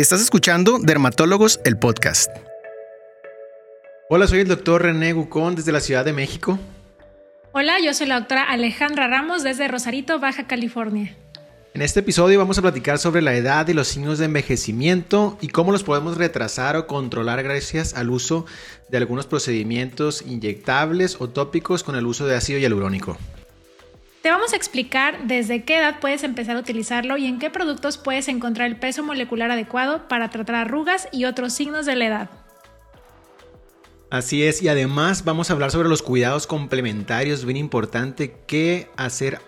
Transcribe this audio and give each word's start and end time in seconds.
Estás 0.00 0.22
escuchando 0.22 0.78
Dermatólogos, 0.78 1.60
el 1.62 1.76
podcast. 1.76 2.30
Hola, 4.08 4.26
soy 4.26 4.38
el 4.38 4.48
doctor 4.48 4.80
René 4.80 5.12
Gucón 5.12 5.56
desde 5.56 5.72
la 5.72 5.80
Ciudad 5.80 6.06
de 6.06 6.14
México. 6.14 6.58
Hola, 7.52 7.74
yo 7.84 7.92
soy 7.92 8.06
la 8.06 8.18
doctora 8.18 8.44
Alejandra 8.44 9.08
Ramos 9.08 9.42
desde 9.42 9.68
Rosarito, 9.68 10.18
Baja 10.18 10.46
California. 10.46 11.14
En 11.74 11.82
este 11.82 12.00
episodio 12.00 12.38
vamos 12.38 12.56
a 12.56 12.62
platicar 12.62 12.98
sobre 12.98 13.20
la 13.20 13.34
edad 13.34 13.68
y 13.68 13.74
los 13.74 13.88
signos 13.88 14.18
de 14.18 14.24
envejecimiento 14.24 15.36
y 15.42 15.48
cómo 15.48 15.70
los 15.70 15.84
podemos 15.84 16.16
retrasar 16.16 16.76
o 16.76 16.86
controlar 16.86 17.42
gracias 17.42 17.92
al 17.92 18.08
uso 18.08 18.46
de 18.88 18.96
algunos 18.96 19.26
procedimientos 19.26 20.22
inyectables 20.22 21.20
o 21.20 21.28
tópicos 21.28 21.82
con 21.82 21.94
el 21.94 22.06
uso 22.06 22.26
de 22.26 22.36
ácido 22.36 22.58
hialurónico. 22.58 23.18
Te 24.22 24.30
vamos 24.30 24.52
a 24.52 24.56
explicar 24.56 25.26
desde 25.26 25.64
qué 25.64 25.78
edad 25.78 25.98
puedes 25.98 26.24
empezar 26.24 26.56
a 26.56 26.60
utilizarlo 26.60 27.16
y 27.16 27.24
en 27.24 27.38
qué 27.38 27.48
productos 27.48 27.96
puedes 27.96 28.28
encontrar 28.28 28.68
el 28.68 28.76
peso 28.76 29.02
molecular 29.02 29.50
adecuado 29.50 30.08
para 30.08 30.28
tratar 30.28 30.56
arrugas 30.56 31.08
y 31.10 31.24
otros 31.24 31.54
signos 31.54 31.86
de 31.86 31.96
la 31.96 32.06
edad. 32.06 32.30
Así 34.10 34.44
es, 34.44 34.60
y 34.60 34.68
además 34.68 35.24
vamos 35.24 35.48
a 35.48 35.54
hablar 35.54 35.70
sobre 35.70 35.88
los 35.88 36.02
cuidados 36.02 36.46
complementarios, 36.46 37.46
bien 37.46 37.56
importante, 37.56 38.36
qué 38.46 38.90
hacer 38.96 39.38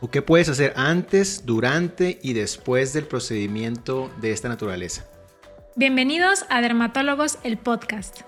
o 0.00 0.10
qué 0.10 0.22
puedes 0.22 0.48
hacer 0.48 0.72
antes, 0.76 1.44
durante 1.44 2.18
y 2.22 2.32
después 2.32 2.94
del 2.94 3.06
procedimiento 3.06 4.10
de 4.22 4.30
esta 4.30 4.48
naturaleza. 4.48 5.04
Bienvenidos 5.76 6.46
a 6.48 6.62
Dermatólogos, 6.62 7.38
el 7.42 7.58
podcast. 7.58 8.20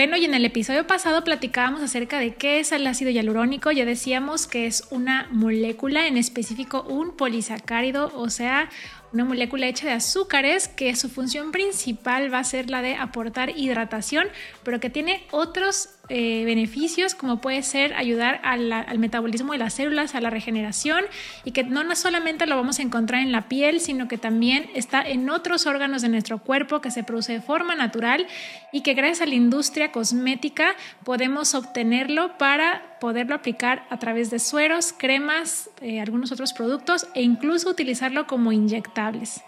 Bueno, 0.00 0.16
y 0.16 0.24
en 0.24 0.32
el 0.32 0.46
episodio 0.46 0.86
pasado 0.86 1.24
platicábamos 1.24 1.82
acerca 1.82 2.18
de 2.18 2.34
qué 2.34 2.58
es 2.58 2.72
el 2.72 2.86
ácido 2.86 3.10
hialurónico. 3.10 3.70
Ya 3.70 3.84
decíamos 3.84 4.46
que 4.46 4.64
es 4.64 4.84
una 4.90 5.28
molécula, 5.30 6.06
en 6.06 6.16
específico 6.16 6.86
un 6.88 7.14
polisacárido, 7.14 8.10
o 8.14 8.30
sea, 8.30 8.70
una 9.12 9.26
molécula 9.26 9.66
hecha 9.66 9.86
de 9.86 9.92
azúcares 9.92 10.68
que 10.68 10.96
su 10.96 11.10
función 11.10 11.52
principal 11.52 12.32
va 12.32 12.38
a 12.38 12.44
ser 12.44 12.70
la 12.70 12.80
de 12.80 12.94
aportar 12.94 13.50
hidratación, 13.58 14.28
pero 14.62 14.80
que 14.80 14.88
tiene 14.88 15.26
otros 15.32 15.90
eh, 16.10 16.44
beneficios 16.44 17.14
como 17.14 17.40
puede 17.40 17.62
ser 17.62 17.94
ayudar 17.94 18.40
al 18.42 18.98
metabolismo 18.98 19.52
de 19.52 19.58
las 19.58 19.74
células, 19.74 20.14
a 20.14 20.20
la 20.20 20.28
regeneración 20.28 21.04
y 21.44 21.52
que 21.52 21.62
no, 21.62 21.94
solamente 21.94 22.46
lo 22.46 22.56
vamos 22.56 22.80
a 22.80 22.82
encontrar 22.82 23.22
en 23.22 23.30
la 23.30 23.48
piel, 23.48 23.80
sino 23.80 24.08
que 24.08 24.18
también 24.18 24.68
está 24.74 25.02
en 25.02 25.30
otros 25.30 25.66
órganos 25.66 26.02
de 26.02 26.08
nuestro 26.08 26.38
cuerpo 26.38 26.80
que 26.80 26.90
se 26.90 27.04
produce 27.04 27.34
de 27.34 27.40
forma 27.40 27.76
natural 27.76 28.26
y 28.72 28.82
que 28.82 28.94
gracias 28.94 29.20
a 29.20 29.26
la 29.26 29.36
industria 29.36 29.92
cosmética 29.92 30.74
podemos 31.04 31.54
obtenerlo 31.54 32.36
para 32.38 32.98
poderlo 33.00 33.36
aplicar 33.36 33.86
a 33.88 33.98
través 33.98 34.30
de 34.30 34.40
sueros, 34.40 34.92
cremas, 34.92 35.70
eh, 35.80 36.00
algunos 36.00 36.32
otros 36.32 36.52
productos 36.52 37.06
e 37.14 37.22
incluso 37.22 37.70
utilizarlo 37.70 38.26
como 38.26 38.52
inyectables. 38.52 39.42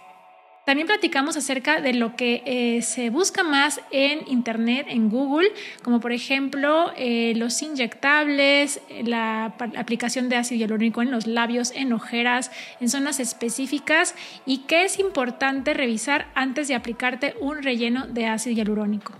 También 0.64 0.86
platicamos 0.86 1.36
acerca 1.36 1.80
de 1.80 1.92
lo 1.92 2.14
que 2.14 2.42
eh, 2.46 2.82
se 2.82 3.10
busca 3.10 3.42
más 3.42 3.80
en 3.91 4.20
Internet, 4.28 4.86
en 4.88 5.10
Google, 5.10 5.48
como 5.82 5.98
por 5.98 6.12
ejemplo 6.12 6.92
eh, 6.96 7.32
los 7.34 7.60
inyectables, 7.62 8.80
la 9.05 9.55
aplicación 9.77 10.28
de 10.28 10.36
ácido 10.36 10.60
hialurónico 10.60 11.02
en 11.02 11.10
los 11.10 11.27
labios, 11.27 11.72
en 11.74 11.92
ojeras, 11.92 12.52
en 12.80 12.88
zonas 12.88 13.18
específicas 13.18 14.14
y 14.46 14.58
qué 14.58 14.84
es 14.84 15.00
importante 15.00 15.74
revisar 15.74 16.28
antes 16.34 16.68
de 16.68 16.77
aplicarte 16.77 17.34
un 17.40 17.62
relleno 17.62 18.06
de 18.06 18.27
ácido 18.27 18.55
hialurónico. 18.55 19.14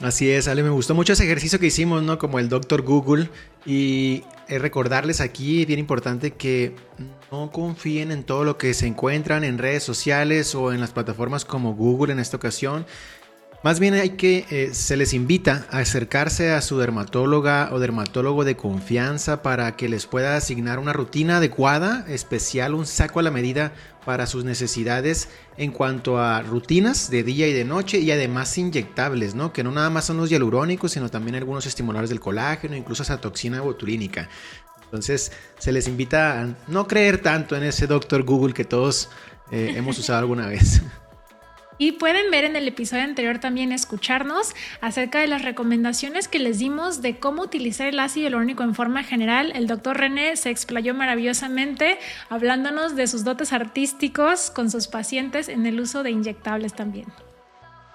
Así 0.00 0.30
es, 0.30 0.46
Ale, 0.46 0.62
me 0.62 0.70
gustó 0.70 0.94
mucho 0.94 1.14
ese 1.14 1.24
ejercicio 1.24 1.58
que 1.58 1.66
hicimos, 1.66 2.04
¿no? 2.04 2.18
Como 2.18 2.38
el 2.38 2.48
Doctor 2.48 2.82
Google. 2.82 3.30
Y 3.66 4.22
eh, 4.46 4.60
recordarles 4.60 5.20
aquí, 5.20 5.64
bien 5.64 5.80
importante, 5.80 6.30
que 6.30 6.76
no 7.32 7.50
confíen 7.50 8.12
en 8.12 8.22
todo 8.22 8.44
lo 8.44 8.58
que 8.58 8.74
se 8.74 8.86
encuentran 8.86 9.42
en 9.42 9.58
redes 9.58 9.82
sociales 9.82 10.54
o 10.54 10.72
en 10.72 10.80
las 10.80 10.92
plataformas 10.92 11.44
como 11.44 11.74
Google 11.74 12.12
en 12.12 12.20
esta 12.20 12.36
ocasión. 12.36 12.86
Más 13.64 13.80
bien 13.80 13.94
hay 13.94 14.10
que, 14.10 14.46
eh, 14.50 14.70
se 14.72 14.96
les 14.96 15.12
invita 15.14 15.66
a 15.72 15.78
acercarse 15.78 16.52
a 16.52 16.60
su 16.60 16.78
dermatóloga 16.78 17.70
o 17.72 17.80
dermatólogo 17.80 18.44
de 18.44 18.56
confianza 18.56 19.42
para 19.42 19.74
que 19.74 19.88
les 19.88 20.06
pueda 20.06 20.36
asignar 20.36 20.78
una 20.78 20.92
rutina 20.92 21.38
adecuada, 21.38 22.04
especial, 22.06 22.74
un 22.74 22.86
saco 22.86 23.18
a 23.18 23.24
la 23.24 23.32
medida 23.32 23.72
para 24.08 24.26
sus 24.26 24.42
necesidades 24.42 25.28
en 25.58 25.70
cuanto 25.70 26.18
a 26.18 26.40
rutinas 26.40 27.10
de 27.10 27.22
día 27.22 27.46
y 27.46 27.52
de 27.52 27.66
noche 27.66 27.98
y 27.98 28.10
además 28.10 28.56
inyectables, 28.56 29.34
¿no? 29.34 29.52
Que 29.52 29.62
no 29.62 29.70
nada 29.70 29.90
más 29.90 30.06
son 30.06 30.16
los 30.16 30.30
hialurónicos, 30.30 30.92
sino 30.92 31.10
también 31.10 31.34
algunos 31.34 31.66
estimuladores 31.66 32.08
del 32.08 32.18
colágeno, 32.18 32.74
incluso 32.74 33.02
esa 33.02 33.20
toxina 33.20 33.60
botulínica. 33.60 34.30
Entonces 34.84 35.30
se 35.58 35.72
les 35.72 35.88
invita 35.88 36.40
a 36.40 36.54
no 36.68 36.88
creer 36.88 37.20
tanto 37.20 37.54
en 37.54 37.64
ese 37.64 37.86
doctor 37.86 38.22
Google 38.22 38.54
que 38.54 38.64
todos 38.64 39.10
eh, 39.50 39.74
hemos 39.76 39.98
usado 39.98 40.20
alguna 40.20 40.46
vez. 40.46 40.80
Y 41.78 41.92
pueden 41.92 42.30
ver 42.32 42.44
en 42.44 42.56
el 42.56 42.66
episodio 42.66 43.04
anterior 43.04 43.38
también 43.38 43.70
escucharnos 43.70 44.54
acerca 44.80 45.20
de 45.20 45.28
las 45.28 45.42
recomendaciones 45.42 46.26
que 46.26 46.40
les 46.40 46.58
dimos 46.58 47.02
de 47.02 47.18
cómo 47.18 47.42
utilizar 47.42 47.86
el 47.86 48.00
ácido 48.00 48.24
hialurónico 48.24 48.64
en 48.64 48.74
forma 48.74 49.04
general. 49.04 49.52
El 49.54 49.68
doctor 49.68 49.96
René 49.96 50.36
se 50.36 50.50
explayó 50.50 50.92
maravillosamente 50.92 51.98
hablándonos 52.28 52.96
de 52.96 53.06
sus 53.06 53.22
dotes 53.22 53.52
artísticos 53.52 54.50
con 54.50 54.70
sus 54.70 54.88
pacientes 54.88 55.48
en 55.48 55.66
el 55.66 55.80
uso 55.80 56.02
de 56.02 56.10
inyectables 56.10 56.74
también. 56.74 57.06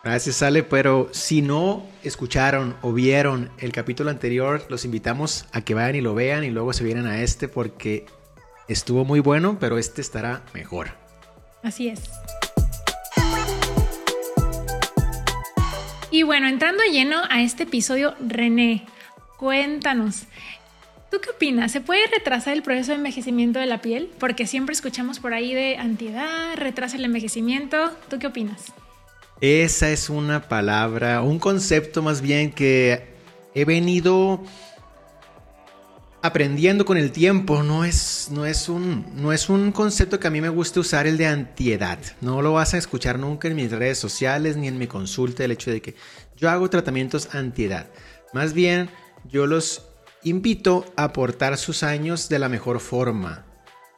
Gracias, 0.01 0.41
Ale, 0.41 0.63
pero 0.63 1.09
si 1.11 1.41
no 1.41 1.85
escucharon 2.03 2.75
o 2.81 2.91
vieron 2.91 3.51
el 3.57 3.71
capítulo 3.71 4.09
anterior, 4.09 4.65
los 4.69 4.83
invitamos 4.83 5.45
a 5.53 5.61
que 5.61 5.73
vayan 5.73 5.95
y 5.95 6.01
lo 6.01 6.13
vean 6.13 6.43
y 6.43 6.49
luego 6.49 6.73
se 6.73 6.83
vienen 6.83 7.05
a 7.05 7.21
este 7.21 7.47
porque 7.47 8.05
estuvo 8.67 9.05
muy 9.05 9.21
bueno, 9.21 9.57
pero 9.59 9.77
este 9.77 10.01
estará 10.01 10.41
mejor. 10.53 10.89
Así 11.63 11.87
es. 11.87 12.01
Y 16.13 16.21
bueno, 16.21 16.47
entrando 16.47 16.83
lleno 16.83 17.23
a 17.31 17.41
este 17.41 17.63
episodio, 17.63 18.13
René, 18.19 18.85
cuéntanos, 19.37 20.27
¿Tú 21.09 21.19
qué 21.19 21.31
opinas? 21.31 21.71
¿Se 21.71 21.81
puede 21.81 22.05
retrasar 22.05 22.53
el 22.53 22.61
proceso 22.61 22.91
de 22.91 22.97
envejecimiento 22.97 23.57
de 23.57 23.65
la 23.65 23.81
piel? 23.81 24.11
Porque 24.19 24.45
siempre 24.45 24.73
escuchamos 24.73 25.19
por 25.19 25.33
ahí 25.33 25.55
de 25.55 25.77
antiedad, 25.77 26.55
retrasa 26.55 26.97
el 26.97 27.05
envejecimiento. 27.05 27.91
¿Tú 28.11 28.19
qué 28.19 28.27
opinas? 28.27 28.73
Esa 29.41 29.89
es 29.89 30.11
una 30.11 30.47
palabra, 30.47 31.23
un 31.23 31.39
concepto 31.39 32.03
más 32.03 32.21
bien 32.21 32.51
que 32.51 33.07
he 33.55 33.65
venido 33.65 34.43
aprendiendo 36.23 36.85
con 36.85 36.97
el 36.97 37.11
tiempo. 37.11 37.61
No 37.61 37.85
es, 37.85 38.29
no, 38.31 38.47
es 38.47 38.69
un, 38.69 39.05
no 39.13 39.31
es 39.33 39.49
un 39.49 39.71
concepto 39.71 40.19
que 40.19 40.27
a 40.27 40.31
mí 40.31 40.41
me 40.41 40.49
guste 40.49 40.79
usar 40.79 41.05
el 41.05 41.17
de 41.17 41.27
antiedad. 41.27 41.99
No 42.21 42.41
lo 42.41 42.53
vas 42.53 42.73
a 42.73 42.77
escuchar 42.77 43.19
nunca 43.19 43.49
en 43.49 43.55
mis 43.55 43.69
redes 43.69 43.99
sociales 43.99 44.55
ni 44.55 44.69
en 44.69 44.79
mi 44.79 44.87
consulta 44.87 45.43
el 45.43 45.51
hecho 45.51 45.69
de 45.69 45.81
que 45.81 45.95
yo 46.37 46.49
hago 46.49 46.69
tratamientos 46.69 47.35
antiedad. 47.35 47.87
Más 48.33 48.53
bien, 48.53 48.89
yo 49.29 49.45
los 49.45 49.83
invito 50.23 50.85
a 50.95 51.03
aportar 51.03 51.57
sus 51.57 51.83
años 51.83 52.29
de 52.29 52.39
la 52.39 52.47
mejor 52.47 52.79
forma. 52.79 53.45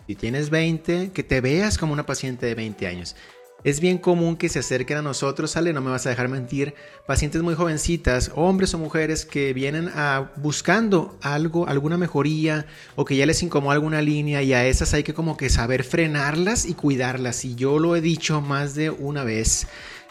Si 0.08 0.16
tienes 0.16 0.50
20, 0.50 1.12
que 1.12 1.24
te 1.24 1.42
veas 1.42 1.78
como 1.78 1.94
una 1.94 2.08
paciente 2.08 2.48
de 2.48 2.56
20 2.56 2.88
años. 2.88 3.16
Es 3.66 3.80
bien 3.80 3.98
común 3.98 4.38
que 4.38 4.48
se 4.48 4.60
acerquen 4.60 4.98
a 4.98 5.02
nosotros, 5.02 5.50
sale, 5.50 5.74
no 5.74 5.82
me 5.82 5.90
vas 5.90 6.06
a 6.06 6.10
dejar 6.10 6.30
mentir, 6.30 6.76
pacientes 7.08 7.42
muy 7.42 7.56
jovencitas, 7.56 8.32
hombres 8.36 8.76
o 8.76 8.78
mujeres 8.78 9.26
que 9.26 9.54
vienen 9.54 9.90
a 9.96 10.32
buscando 10.36 11.18
algo, 11.24 11.68
alguna 11.68 11.98
mejoría 11.98 12.68
o 12.96 13.06
que 13.06 13.16
ya 13.16 13.26
les 13.26 13.42
incomoda 13.42 13.74
alguna 13.74 14.04
línea 14.04 14.44
y 14.44 14.54
a 14.54 14.68
esas 14.68 14.94
hay 14.94 15.02
que 15.02 15.16
como 15.16 15.36
que 15.36 15.50
saber 15.50 15.84
frenarlas 15.84 16.68
y 16.68 16.76
cuidarlas. 16.76 17.44
Y 17.44 17.56
yo 17.56 17.80
lo 17.80 17.96
he 17.96 18.02
dicho 18.02 18.40
más 18.40 18.76
de 18.76 18.92
una 18.92 19.24
vez 19.24 19.66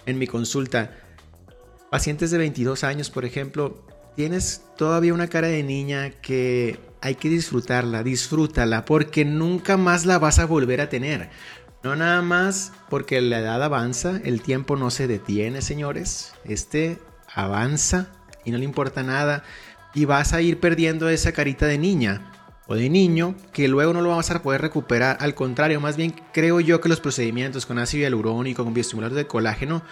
en 0.04 0.18
mi 0.18 0.26
consulta. 0.26 0.90
Pacientes 1.92 2.32
de 2.32 2.38
22 2.38 2.82
años, 2.82 3.08
por 3.08 3.24
ejemplo, 3.24 3.86
tienes 4.16 4.62
todavía 4.76 5.14
una 5.14 5.28
cara 5.28 5.46
de 5.46 5.62
niña 5.62 6.10
que 6.10 6.80
hay 7.00 7.14
que 7.14 7.28
disfrutarla, 7.28 8.02
disfrútala, 8.02 8.84
porque 8.84 9.24
nunca 9.24 9.76
más 9.76 10.06
la 10.06 10.18
vas 10.18 10.40
a 10.40 10.46
volver 10.46 10.80
a 10.80 10.88
tener. 10.88 11.30
No 11.84 11.96
nada 11.96 12.22
más 12.22 12.72
porque 12.88 13.20
la 13.20 13.40
edad 13.40 13.62
avanza, 13.62 14.19
el 14.25 14.40
tiempo 14.40 14.75
no 14.75 14.90
se 14.90 15.06
detiene, 15.06 15.60
señores. 15.60 16.32
Este 16.46 16.98
avanza 17.34 18.08
y 18.42 18.52
no 18.52 18.56
le 18.56 18.64
importa 18.64 19.02
nada. 19.02 19.44
Y 19.92 20.06
vas 20.06 20.32
a 20.32 20.40
ir 20.40 20.60
perdiendo 20.60 21.10
esa 21.10 21.32
carita 21.32 21.66
de 21.66 21.76
niña 21.76 22.32
o 22.66 22.75
de 22.75 22.88
niño 22.88 23.34
que 23.52 23.69
luego 23.69 23.92
no 23.92 24.00
lo 24.00 24.08
vamos 24.08 24.31
a 24.31 24.42
poder 24.42 24.62
recuperar. 24.62 25.19
Al 25.20 25.34
contrario, 25.34 25.78
más 25.78 25.98
bien 25.98 26.14
creo 26.32 26.58
yo 26.58 26.81
que 26.81 26.88
los 26.88 27.00
procedimientos 27.00 27.66
con 27.66 27.78
ácido 27.78 28.00
hialurónico, 28.04 28.64
con 28.64 28.72
bioestimuladores 28.72 29.22
de 29.22 29.26
colágeno, 29.26 29.82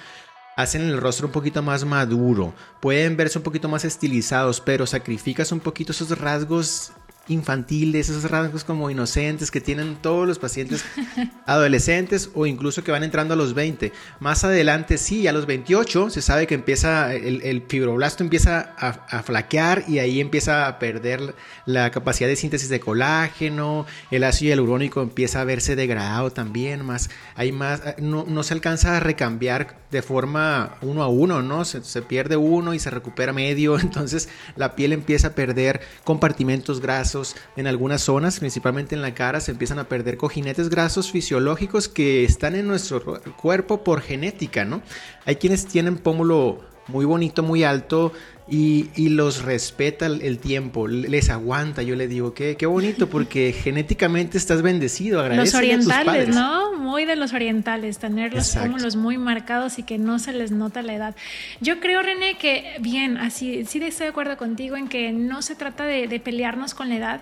hacen 0.57 0.81
el 0.81 0.97
rostro 0.97 1.27
un 1.27 1.33
poquito 1.33 1.63
más 1.63 1.85
maduro. 1.85 2.55
Pueden 2.81 3.19
verse 3.19 3.39
un 3.39 3.45
poquito 3.45 3.69
más 3.69 3.85
estilizados, 3.85 4.63
pero 4.63 4.87
sacrificas 4.87 5.53
un 5.53 5.61
poquito 5.61 5.93
esos 5.93 6.19
rasgos 6.19 6.93
infantiles, 7.33 8.09
esos 8.09 8.31
rasgos 8.31 8.65
como 8.65 8.91
inocentes 8.91 9.51
que 9.51 9.61
tienen 9.61 9.97
todos 9.97 10.27
los 10.27 10.39
pacientes 10.39 10.85
adolescentes 11.47 12.31
o 12.35 12.47
incluso 12.47 12.85
que 12.85 12.93
van 12.93 13.03
entrando 13.03 13.35
a 13.35 13.37
los 13.37 13.55
20. 13.55 13.93
Más 14.21 14.45
adelante, 14.45 14.99
sí, 14.99 15.27
a 15.27 15.33
los 15.33 15.47
28 15.47 16.11
se 16.11 16.23
sabe 16.23 16.47
que 16.47 16.55
empieza, 16.55 17.15
el, 17.15 17.63
fibroblasto 17.69 18.23
empieza 18.23 18.75
a, 18.79 19.23
flaquear 19.23 19.85
y 19.89 19.99
ahí 19.99 20.21
empieza 20.21 20.67
a 20.67 20.79
perder 20.79 21.35
la 21.67 21.91
capacidad 21.91 22.29
de 22.29 22.37
síntesis 22.37 22.69
de 22.69 22.81
colágeno, 22.81 23.87
el 24.11 24.25
ácido 24.25 24.51
hialurónico 24.51 25.03
empieza 25.03 25.41
a 25.41 25.45
verse 25.45 25.77
degradado 25.77 26.31
también, 26.31 26.85
más, 26.85 27.11
hay 27.35 27.53
más, 27.53 27.83
no, 27.99 28.25
no 28.27 28.43
se 28.43 28.55
alcanza 28.55 28.97
a 28.97 29.01
recambiar 29.01 29.77
de 29.91 30.03
forma 30.03 30.77
uno 30.81 31.03
a 31.03 31.09
uno, 31.09 31.43
¿no? 31.43 31.65
Se, 31.65 31.85
se 31.85 32.03
pierde 32.03 32.37
uno 32.37 32.75
y 32.75 32.79
se 32.79 32.91
recupera 32.91 33.33
medio, 33.33 33.79
entonces 33.81 34.29
la 34.57 34.75
piel 34.75 34.93
empieza 34.93 35.29
a 35.29 35.35
perder 35.35 35.81
compartimentos 36.05 36.81
grasos 36.81 37.22
en 37.57 37.67
algunas 37.67 38.03
zonas, 38.03 38.39
principalmente 38.39 38.95
en 38.95 39.03
la 39.03 39.15
cara, 39.15 39.41
se 39.41 39.53
empiezan 39.53 39.79
a 39.79 39.89
perder 39.89 40.17
cojinetes 40.17 40.69
grasos 40.69 41.11
fisiológicos 41.11 41.89
que 41.89 42.25
están 42.25 42.55
en 42.55 42.67
nuestro 42.67 43.21
cuerpo 43.41 43.85
por 43.85 44.01
genética, 44.01 44.65
¿no? 44.65 44.83
Hay 45.25 45.37
quienes 45.37 45.67
tienen 45.67 45.99
pómulo 45.99 46.61
muy 46.89 47.05
bonito, 47.05 47.43
muy 47.43 47.65
alto 47.65 48.13
y, 48.49 49.09
los 49.09 49.43
respeta 49.43 50.07
el, 50.07 50.39
tiempo, 50.39 50.87
les 50.89 51.31
aguanta. 51.31 51.83
Yo 51.83 51.97
le 51.97 52.09
digo, 52.09 52.35
qué, 52.35 52.57
qué 52.57 52.67
bonito, 52.67 53.09
porque 53.09 53.53
genéticamente 53.63 54.37
estás 54.37 54.63
bendecido. 54.63 55.21
Agradece 55.21 55.45
los 55.45 55.55
orientales, 55.55 56.29
¿no? 56.29 56.77
Muy 56.77 57.05
de 57.05 57.17
los 57.17 57.33
orientales, 57.33 57.99
tener 57.99 58.35
los 58.35 58.55
pómulos 58.55 58.97
muy 58.97 59.17
marcados 59.17 59.79
y 59.79 59.85
que 59.85 59.97
no 59.97 60.19
se 60.19 60.33
les 60.33 60.51
nota 60.51 60.83
la 60.83 60.95
edad. 60.95 61.17
Yo 61.61 61.81
creo, 61.81 62.03
René, 62.03 62.37
que 62.37 62.75
bien, 62.81 63.17
así 63.17 63.65
sí 63.65 63.79
estoy 63.83 64.07
de 64.07 64.11
acuerdo 64.11 64.37
contigo 64.37 64.77
en 64.77 64.89
que 64.89 65.13
no 65.13 65.41
se 65.41 65.55
trata 65.55 65.85
de, 65.85 66.09
de 66.09 66.21
pelearnos 66.21 66.75
con 66.75 66.89
la 66.89 66.97
edad, 66.97 67.21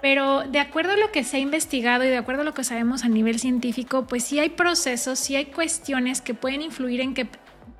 pero 0.00 0.42
de 0.42 0.60
acuerdo 0.60 0.92
a 0.92 0.96
lo 0.96 1.10
que 1.10 1.24
se 1.24 1.38
ha 1.38 1.40
investigado 1.40 2.04
y 2.04 2.08
de 2.08 2.18
acuerdo 2.18 2.42
a 2.42 2.44
lo 2.44 2.54
que 2.54 2.62
sabemos 2.62 3.04
a 3.04 3.08
nivel 3.08 3.40
científico, 3.40 4.06
pues 4.06 4.22
sí 4.22 4.38
hay 4.38 4.50
procesos, 4.50 5.18
sí 5.18 5.34
hay 5.34 5.46
cuestiones 5.46 6.20
que 6.20 6.34
pueden 6.34 6.62
influir 6.62 7.00
en 7.00 7.14
que 7.14 7.26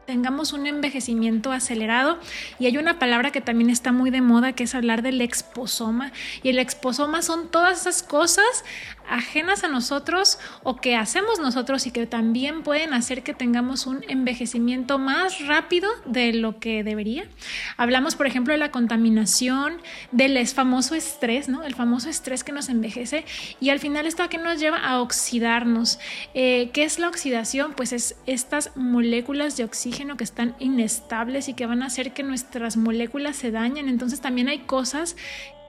tengamos 0.09 0.55
un 0.55 0.67
envejecimiento 0.67 1.53
acelerado. 1.53 2.19
Y 2.59 2.65
hay 2.65 2.79
una 2.79 2.99
palabra 2.99 3.31
que 3.31 3.43
también 3.43 3.69
está 3.69 3.93
muy 3.93 4.09
de 4.09 4.23
moda, 4.23 4.55
que 4.55 4.65
es 4.65 4.75
hablar 4.75 5.03
del 5.03 5.21
exposoma. 5.21 6.13
Y 6.43 6.49
el 6.49 6.59
exposoma 6.59 7.21
son 7.21 7.51
todas 7.51 7.83
esas 7.83 8.03
cosas 8.03 8.65
ajenas 9.09 9.65
a 9.65 9.69
nosotros 9.69 10.39
o 10.63 10.77
que 10.77 10.97
hacemos 10.97 11.39
nosotros 11.39 11.87
y 11.87 11.91
que 11.91 12.07
también 12.07 12.63
pueden 12.63 12.93
hacer 12.93 13.23
que 13.23 13.35
tengamos 13.35 13.87
un 13.87 14.05
envejecimiento 14.09 14.99
más 14.99 15.47
rápido 15.47 15.89
de 16.07 16.33
lo 16.33 16.59
que 16.59 16.85
debería. 16.85 17.29
Hablamos, 17.77 18.17
por 18.17 18.27
ejemplo, 18.27 18.53
de 18.53 18.59
la 18.59 18.71
contaminación, 18.71 19.79
del 20.13 20.39
famoso 20.47 20.95
estrés, 20.95 21.49
¿no? 21.49 21.65
El 21.65 21.75
famoso 21.75 22.09
estrés 22.09 22.45
que 22.45 22.53
nos 22.53 22.69
envejece 22.69 23.25
y 23.61 23.71
al 23.71 23.81
final 23.81 24.07
esto 24.07 24.23
a 24.23 24.29
qué 24.29 24.39
nos 24.39 24.61
lleva 24.61 24.79
a 24.79 25.01
oxidarnos. 25.01 25.99
Eh, 26.35 26.71
¿Qué 26.73 26.85
es 26.85 26.99
la 26.99 27.09
oxidación? 27.09 27.75
Pues 27.75 27.93
es 27.93 28.17
estas 28.27 28.77
moléculas 28.77 29.57
de 29.57 29.65
oxígeno 29.65 30.17
que 30.17 30.25
están 30.25 30.55
inestables 30.59 31.49
y 31.49 31.55
que 31.55 31.67
van 31.67 31.83
a 31.83 31.87
hacer 31.87 32.13
que 32.13 32.23
nuestras 32.23 32.77
moléculas 32.77 33.37
se 33.37 33.51
dañen. 33.51 33.89
Entonces 33.89 34.21
también 34.21 34.49
hay 34.49 34.61
cosas 34.61 35.17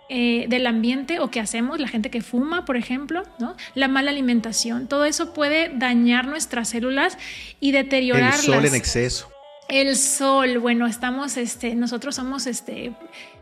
eh, 0.09 0.45
del 0.49 0.65
ambiente 0.65 1.19
o 1.19 1.29
que 1.29 1.39
hacemos, 1.39 1.79
la 1.79 1.87
gente 1.87 2.09
que 2.09 2.21
fuma, 2.21 2.65
por 2.65 2.77
ejemplo, 2.77 3.23
¿no? 3.37 3.55
la 3.75 3.87
mala 3.87 4.09
alimentación, 4.09 4.87
todo 4.87 5.05
eso 5.05 5.33
puede 5.33 5.69
dañar 5.69 6.25
nuestras 6.27 6.69
células 6.69 7.17
y 7.59 7.71
deteriorarlas. 7.71 8.39
El 8.39 8.53
sol 8.55 8.65
en 8.65 8.75
exceso. 8.75 9.31
El 9.67 9.95
sol, 9.95 10.57
bueno, 10.57 10.87
estamos, 10.87 11.37
este, 11.37 11.75
nosotros 11.75 12.15
somos, 12.15 12.47
este, 12.47 12.91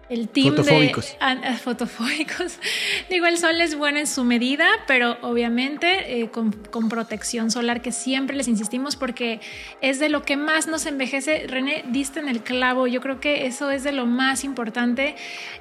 el 0.09 0.29
team 0.29 0.55
fotofóbicos. 0.55 1.05
de 1.05 1.17
ah, 1.19 1.57
fotofóbicos. 1.61 2.59
Digo, 3.09 3.25
el 3.25 3.37
sol 3.37 3.59
es 3.59 3.75
bueno 3.75 3.99
en 3.99 4.07
su 4.07 4.23
medida, 4.23 4.67
pero 4.87 5.17
obviamente 5.21 6.21
eh, 6.21 6.29
con, 6.29 6.51
protección 6.89 7.51
solar, 7.51 7.81
que 7.81 7.91
siempre 7.91 8.35
les 8.35 8.47
insistimos 8.47 8.95
porque 8.95 9.41
es 9.81 9.99
de 9.99 10.09
lo 10.09 10.23
que 10.23 10.37
más 10.37 10.67
nos 10.67 10.85
envejece. 10.85 11.47
René, 11.47 11.83
diste 11.89 12.19
en 12.19 12.29
el 12.29 12.41
clavo, 12.41 12.87
yo 12.87 13.01
creo 13.01 13.19
que 13.19 13.45
eso 13.45 13.71
es 13.71 13.83
de 13.83 13.91
lo 13.91 14.05
más 14.05 14.43
importante 14.43 15.15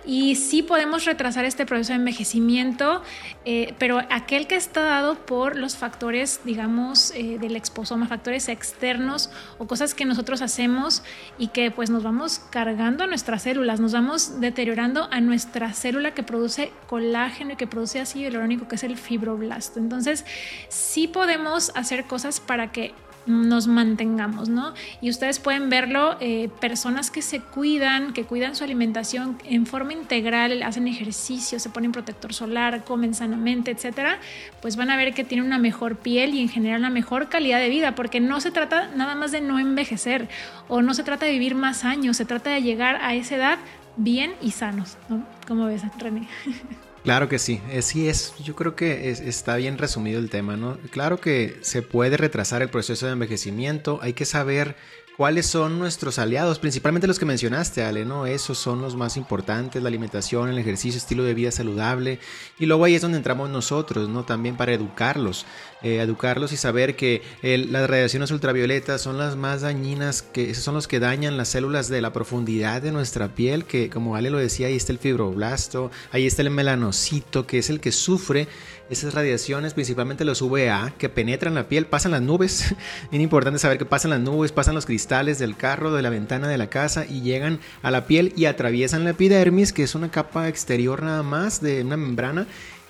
y 0.04 0.36
sí 0.36 0.62
podemos 0.62 1.04
retrasar 1.04 1.44
este 1.44 1.66
proceso 1.66 1.92
de 1.92 1.98
envejecimiento, 1.98 3.02
eh, 3.44 3.74
pero 3.78 3.98
aquel 4.10 4.46
que 4.46 4.54
está 4.54 4.82
dado 4.82 5.26
por 5.26 5.56
los 5.56 5.76
factores, 5.76 6.40
digamos, 6.44 7.10
eh, 7.12 7.38
del 7.40 7.56
exposoma, 7.56 8.06
factores 8.06 8.48
externos 8.48 9.30
o 9.58 9.66
cosas 9.66 9.94
que 9.94 10.04
nosotros 10.04 10.42
hacemos 10.42 11.02
y 11.38 11.48
que 11.48 11.70
pues 11.70 11.90
nos 11.90 12.02
vamos 12.02 12.40
cargando 12.50 13.06
nuestras 13.06 13.42
células, 13.42 13.80
nos 13.80 13.92
vamos 13.92 14.35
deteriorando 14.40 15.08
a 15.10 15.20
nuestra 15.20 15.72
célula 15.72 16.12
que 16.12 16.22
produce 16.22 16.72
colágeno 16.86 17.52
y 17.52 17.56
que 17.56 17.66
produce 17.66 18.00
ácido 18.00 18.24
hialurónico, 18.24 18.68
que 18.68 18.76
es 18.76 18.84
el 18.84 18.96
fibroblasto. 18.96 19.78
Entonces, 19.78 20.24
sí 20.68 21.08
podemos 21.08 21.72
hacer 21.74 22.04
cosas 22.04 22.40
para 22.40 22.72
que 22.72 22.94
nos 23.26 23.66
mantengamos, 23.66 24.48
¿no? 24.48 24.72
Y 25.00 25.10
ustedes 25.10 25.40
pueden 25.40 25.68
verlo, 25.68 26.16
eh, 26.20 26.48
personas 26.60 27.10
que 27.10 27.22
se 27.22 27.40
cuidan, 27.40 28.12
que 28.12 28.24
cuidan 28.24 28.54
su 28.54 28.64
alimentación 28.64 29.38
en 29.44 29.66
forma 29.66 29.92
integral, 29.92 30.62
hacen 30.62 30.86
ejercicio, 30.86 31.58
se 31.58 31.68
ponen 31.68 31.92
protector 31.92 32.32
solar, 32.32 32.84
comen 32.84 33.14
sanamente, 33.14 33.72
etcétera, 33.72 34.20
pues 34.62 34.76
van 34.76 34.90
a 34.90 34.96
ver 34.96 35.12
que 35.12 35.24
tienen 35.24 35.46
una 35.46 35.58
mejor 35.58 35.96
piel 35.96 36.34
y 36.34 36.40
en 36.40 36.48
general 36.48 36.80
una 36.80 36.90
mejor 36.90 37.28
calidad 37.28 37.58
de 37.58 37.68
vida, 37.68 37.94
porque 37.94 38.20
no 38.20 38.40
se 38.40 38.52
trata 38.52 38.88
nada 38.94 39.14
más 39.14 39.32
de 39.32 39.40
no 39.40 39.58
envejecer 39.58 40.28
o 40.68 40.82
no 40.82 40.94
se 40.94 41.02
trata 41.02 41.26
de 41.26 41.32
vivir 41.32 41.54
más 41.56 41.84
años, 41.84 42.16
se 42.16 42.24
trata 42.24 42.50
de 42.50 42.62
llegar 42.62 42.96
a 43.02 43.14
esa 43.14 43.36
edad 43.36 43.58
bien 43.96 44.34
y 44.40 44.50
sanos, 44.50 44.96
¿no? 45.08 45.26
¿Cómo 45.46 45.66
ves, 45.66 45.82
René? 45.98 46.28
Claro 47.06 47.28
que 47.28 47.38
sí, 47.38 47.60
eh, 47.70 47.82
sí 47.82 48.08
es, 48.08 48.34
yo 48.42 48.56
creo 48.56 48.74
que 48.74 49.10
está 49.10 49.54
bien 49.54 49.78
resumido 49.78 50.18
el 50.18 50.28
tema, 50.28 50.56
¿no? 50.56 50.76
Claro 50.90 51.20
que 51.20 51.56
se 51.60 51.80
puede 51.80 52.16
retrasar 52.16 52.62
el 52.62 52.68
proceso 52.68 53.06
de 53.06 53.12
envejecimiento, 53.12 54.00
hay 54.02 54.12
que 54.12 54.24
saber 54.24 54.74
cuáles 55.16 55.46
son 55.46 55.78
nuestros 55.78 56.18
aliados, 56.18 56.58
principalmente 56.58 57.06
los 57.06 57.18
que 57.18 57.24
mencionaste, 57.24 57.82
Ale, 57.82 58.04
¿no? 58.04 58.26
Esos 58.26 58.58
son 58.58 58.82
los 58.82 58.96
más 58.96 59.16
importantes, 59.16 59.82
la 59.82 59.88
alimentación, 59.88 60.50
el 60.50 60.58
ejercicio, 60.58 60.98
estilo 60.98 61.24
de 61.24 61.34
vida 61.34 61.50
saludable. 61.50 62.20
Y 62.58 62.66
luego 62.66 62.84
ahí 62.84 62.94
es 62.94 63.02
donde 63.02 63.16
entramos 63.16 63.48
nosotros, 63.48 64.08
¿no? 64.08 64.24
También 64.24 64.56
para 64.56 64.74
educarlos, 64.74 65.46
eh, 65.82 66.00
educarlos 66.00 66.52
y 66.52 66.56
saber 66.56 66.96
que 66.96 67.22
las 67.42 67.88
radiaciones 67.88 68.30
ultravioletas 68.30 69.00
son 69.00 69.16
las 69.16 69.36
más 69.36 69.62
dañinas, 69.62 70.22
que 70.22 70.50
esos 70.50 70.64
son 70.64 70.74
los 70.74 70.86
que 70.86 71.00
dañan 71.00 71.36
las 71.36 71.48
células 71.48 71.88
de 71.88 72.02
la 72.02 72.12
profundidad 72.12 72.82
de 72.82 72.92
nuestra 72.92 73.34
piel, 73.34 73.64
que 73.64 73.88
como 73.88 74.16
Ale 74.16 74.30
lo 74.30 74.38
decía, 74.38 74.66
ahí 74.66 74.76
está 74.76 74.92
el 74.92 74.98
fibroblasto, 74.98 75.90
ahí 76.12 76.26
está 76.26 76.42
el 76.42 76.50
melanocito, 76.50 77.46
que 77.46 77.58
es 77.58 77.70
el 77.70 77.80
que 77.80 77.92
sufre 77.92 78.48
esas 78.88 79.14
radiaciones, 79.14 79.74
principalmente 79.74 80.24
los 80.24 80.42
UVA, 80.42 80.92
que 80.98 81.08
penetran 81.08 81.54
la 81.54 81.68
piel, 81.68 81.86
pasan 81.86 82.12
las 82.12 82.22
nubes. 82.22 82.74
es 83.12 83.20
importante 83.20 83.58
saber 83.58 83.78
que 83.78 83.84
pasan 83.84 84.10
las 84.10 84.20
nubes, 84.20 84.52
pasan 84.52 84.74
los 84.74 84.86
cristales 84.86 85.38
del 85.38 85.56
carro, 85.56 85.92
de 85.92 86.02
la 86.02 86.10
ventana 86.10 86.48
de 86.48 86.58
la 86.58 86.68
casa 86.68 87.04
y 87.04 87.22
llegan 87.22 87.60
a 87.82 87.90
la 87.90 88.06
piel 88.06 88.32
y 88.36 88.44
atraviesan 88.44 89.04
la 89.04 89.10
epidermis, 89.10 89.72
que 89.72 89.82
es 89.82 89.94
una 89.94 90.10
capa 90.10 90.48
exterior 90.48 91.02
nada 91.02 91.22
más 91.22 91.60
de 91.60 91.82
una 91.82 91.96
membrana, 91.96 92.46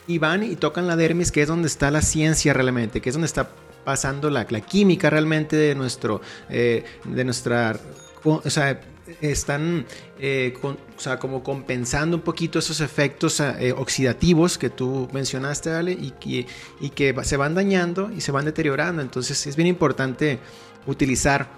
y 0.07 0.19
van 0.19 0.43
y 0.43 0.57
tocan 0.57 0.87
la 0.87 0.97
dermis, 0.97 1.33
que 1.33 1.43
es 1.43 1.49
donde 1.49 1.69
está 1.69 1.91
la 1.91 2.03
ciencia 2.03 2.53
realmente, 2.53 3.01
que 3.01 3.09
es 3.09 3.15
donde 3.15 3.27
está 3.27 3.51
pasando 3.85 4.31
la, 4.31 4.47
la 4.49 4.61
química 4.61 5.11
realmente 5.11 5.57
de 5.57 5.75
nuestro, 5.75 6.21
eh, 6.51 6.85
de 7.05 7.25
nuestra, 7.25 7.79
o 8.25 8.51
sea, 8.51 8.81
están 9.21 9.87
eh, 10.19 10.55
o 10.63 10.77
sea, 11.01 11.19
como 11.19 11.43
compensando 11.43 12.17
un 12.17 12.23
poquito 12.23 12.59
esos 12.59 12.81
efectos 12.81 13.41
eh, 13.41 13.73
oxidativos 13.77 14.59
que 14.59 14.71
tú 14.71 15.09
mencionaste, 15.13 15.71
Ale, 15.71 15.93
y 15.93 16.13
que, 16.13 16.47
y 16.81 16.91
que 16.91 17.15
se 17.23 17.37
van 17.37 17.55
dañando 17.55 18.11
y 18.11 18.21
se 18.21 18.33
van 18.33 18.45
deteriorando. 18.45 19.03
Entonces 19.03 19.47
es 19.47 19.57
bien 19.57 19.69
importante 19.69 20.39
utilizar 20.87 21.49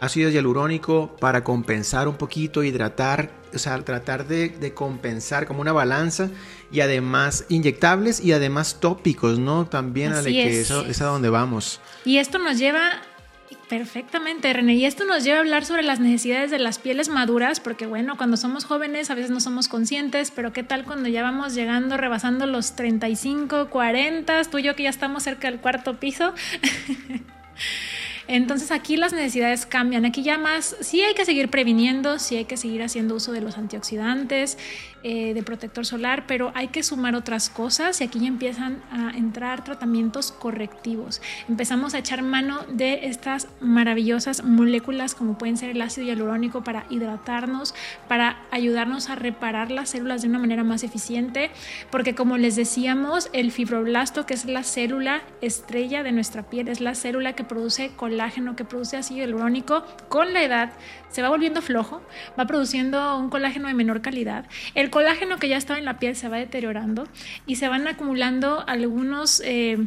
ácido 0.00 0.30
hialurónico 0.30 1.14
para 1.20 1.44
compensar 1.44 2.08
un 2.08 2.16
poquito, 2.16 2.64
hidratar, 2.64 3.30
o 3.54 3.58
sea, 3.58 3.80
tratar 3.84 4.26
de, 4.26 4.48
de, 4.48 4.74
compensar 4.74 5.46
como 5.46 5.60
una 5.60 5.72
balanza 5.72 6.28
y 6.72 6.80
además 6.80 7.44
inyectables 7.48 8.18
y 8.18 8.32
además 8.32 8.78
tópicos, 8.80 9.38
¿no? 9.38 9.66
También, 9.66 10.12
Ale, 10.12 10.32
que 10.32 10.60
eso 10.60 10.84
es 10.86 11.00
a 11.00 11.06
donde 11.06 11.28
vamos. 11.28 11.80
Y 12.04 12.16
esto 12.16 12.40
nos 12.40 12.58
lleva 12.58 13.00
Perfectamente, 13.68 14.52
René. 14.52 14.74
Y 14.74 14.84
esto 14.84 15.04
nos 15.04 15.24
lleva 15.24 15.38
a 15.38 15.40
hablar 15.40 15.64
sobre 15.64 15.82
las 15.82 16.00
necesidades 16.00 16.50
de 16.50 16.58
las 16.58 16.78
pieles 16.78 17.08
maduras, 17.08 17.60
porque 17.60 17.86
bueno, 17.86 18.16
cuando 18.16 18.36
somos 18.36 18.64
jóvenes 18.64 19.10
a 19.10 19.14
veces 19.14 19.30
no 19.30 19.40
somos 19.40 19.68
conscientes, 19.68 20.30
pero 20.30 20.52
¿qué 20.52 20.62
tal 20.62 20.84
cuando 20.84 21.08
ya 21.08 21.22
vamos 21.22 21.54
llegando, 21.54 21.96
rebasando 21.96 22.46
los 22.46 22.76
35, 22.76 23.70
40, 23.70 24.44
tú 24.44 24.58
y 24.58 24.62
yo 24.62 24.76
que 24.76 24.84
ya 24.84 24.90
estamos 24.90 25.22
cerca 25.22 25.50
del 25.50 25.60
cuarto 25.60 25.98
piso? 25.98 26.34
Entonces 28.28 28.70
aquí 28.70 28.96
las 28.96 29.12
necesidades 29.12 29.66
cambian. 29.66 30.04
Aquí 30.04 30.22
ya 30.22 30.38
más, 30.38 30.76
sí 30.80 31.02
hay 31.02 31.14
que 31.14 31.24
seguir 31.24 31.48
previniendo, 31.50 32.18
sí 32.18 32.36
hay 32.36 32.44
que 32.44 32.56
seguir 32.56 32.82
haciendo 32.82 33.16
uso 33.16 33.32
de 33.32 33.40
los 33.40 33.58
antioxidantes, 33.58 34.58
eh, 35.04 35.34
de 35.34 35.42
protector 35.42 35.84
solar, 35.84 36.24
pero 36.26 36.52
hay 36.54 36.68
que 36.68 36.82
sumar 36.82 37.14
otras 37.14 37.50
cosas 37.50 38.00
y 38.00 38.04
aquí 38.04 38.20
ya 38.20 38.28
empiezan 38.28 38.82
a 38.90 39.16
entrar 39.16 39.64
tratamientos 39.64 40.32
correctivos. 40.32 41.20
Empezamos 41.48 41.94
a 41.94 41.98
echar 41.98 42.22
mano 42.22 42.60
de 42.68 43.06
estas 43.06 43.48
maravillosas 43.60 44.44
moléculas 44.44 45.14
como 45.14 45.38
pueden 45.38 45.56
ser 45.56 45.70
el 45.70 45.82
ácido 45.82 46.06
hialurónico 46.06 46.62
para 46.62 46.86
hidratarnos, 46.90 47.74
para 48.08 48.38
ayudarnos 48.50 49.10
a 49.10 49.14
reparar 49.14 49.70
las 49.70 49.90
células 49.90 50.22
de 50.22 50.28
una 50.28 50.38
manera 50.38 50.64
más 50.64 50.84
eficiente, 50.84 51.50
porque 51.90 52.14
como 52.14 52.38
les 52.38 52.56
decíamos, 52.56 53.28
el 53.32 53.50
fibroblasto, 53.50 54.26
que 54.26 54.34
es 54.34 54.44
la 54.44 54.62
célula 54.62 55.22
estrella 55.40 56.02
de 56.02 56.12
nuestra 56.12 56.44
piel, 56.44 56.68
es 56.68 56.80
la 56.80 56.94
célula 56.94 57.32
que 57.34 57.44
produce 57.44 57.90
colágeno, 57.96 58.56
que 58.56 58.64
produce 58.64 58.96
ácido 58.96 59.20
hialurónico, 59.20 59.84
con 60.08 60.32
la 60.32 60.42
edad 60.42 60.72
se 61.12 61.22
va 61.22 61.28
volviendo 61.28 61.60
flojo, 61.60 62.02
va 62.38 62.46
produciendo 62.46 63.18
un 63.18 63.28
colágeno 63.28 63.68
de 63.68 63.74
menor 63.74 64.00
calidad. 64.00 64.46
El 64.74 64.90
colágeno 64.92 65.38
que 65.38 65.48
ya 65.48 65.56
estaba 65.56 65.80
en 65.80 65.84
la 65.84 65.98
piel 65.98 66.14
se 66.14 66.28
va 66.28 66.36
deteriorando 66.36 67.08
y 67.46 67.56
se 67.56 67.66
van 67.66 67.88
acumulando 67.88 68.62
algunos... 68.68 69.42
Eh, 69.44 69.78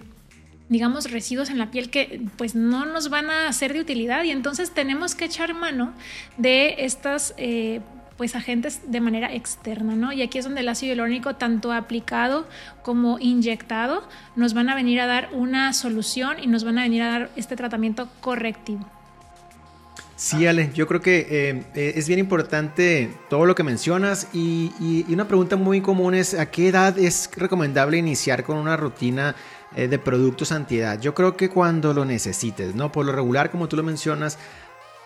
digamos, 0.68 1.12
residuos 1.12 1.52
en 1.52 1.60
la 1.60 1.70
piel 1.70 1.92
que 1.92 2.24
pues 2.38 2.56
no 2.56 2.88
nos 2.88 3.10
van 3.10 3.30
a 3.30 3.54
ser 3.54 3.74
de 3.74 3.82
utilidad 3.82 4.24
y 4.24 4.32
entonces 4.32 4.72
tenemos 4.72 5.14
que 5.14 5.26
echar 5.26 5.54
mano 5.54 5.94
de 6.38 6.78
estas 6.80 7.36
eh, 7.38 7.82
pues 8.18 8.36
agentes 8.36 8.92
de 8.92 9.02
manera 9.02 9.34
externa, 9.34 9.96
¿no? 9.96 10.14
Y 10.14 10.22
aquí 10.22 10.38
es 10.38 10.46
donde 10.46 10.62
el 10.62 10.70
ácido 10.70 10.94
hialurónico, 10.94 11.36
tanto 11.36 11.72
aplicado 11.72 12.48
como 12.82 13.20
inyectado, 13.20 14.08
nos 14.36 14.54
van 14.54 14.70
a 14.70 14.76
venir 14.76 15.02
a 15.02 15.06
dar 15.06 15.30
una 15.34 15.74
solución 15.74 16.38
y 16.42 16.48
nos 16.48 16.64
van 16.64 16.80
a 16.80 16.84
venir 16.84 17.04
a 17.04 17.12
dar 17.12 17.30
este 17.36 17.56
tratamiento 17.56 18.10
correctivo. 18.22 18.90
Sí, 20.18 20.48
Ale, 20.48 20.72
yo 20.74 20.88
creo 20.88 21.02
que 21.02 21.28
eh, 21.30 21.64
eh, 21.76 21.94
es 21.98 22.08
bien 22.08 22.20
importante 22.20 23.12
todo 23.30 23.46
lo 23.46 23.54
que 23.54 23.64
mencionas 23.64 24.30
y, 24.34 25.06
una 25.10 25.28
pregunta 25.28 25.58
muy 25.58 25.82
común 25.82 26.16
es 26.16 26.34
¿a 26.34 26.50
qué 26.50 26.70
edad 26.70 26.98
es 26.98 27.30
recomendable 27.36 27.98
iniciar 27.98 28.44
con 28.44 28.58
una 28.58 28.78
rutina 28.78 29.36
eh, 29.76 29.90
de 29.90 30.00
productos 30.00 30.54
antiedad? 30.54 31.00
Yo 31.02 31.14
creo 31.14 31.36
que 31.36 31.50
cuando 31.50 31.94
lo 31.94 32.06
necesites, 32.06 32.76
¿no? 32.76 32.94
Por 32.94 33.06
lo 33.06 33.12
regular, 33.12 33.52
como 33.52 33.68
tú 33.68 33.76
lo 33.76 33.84
mencionas, 33.84 34.38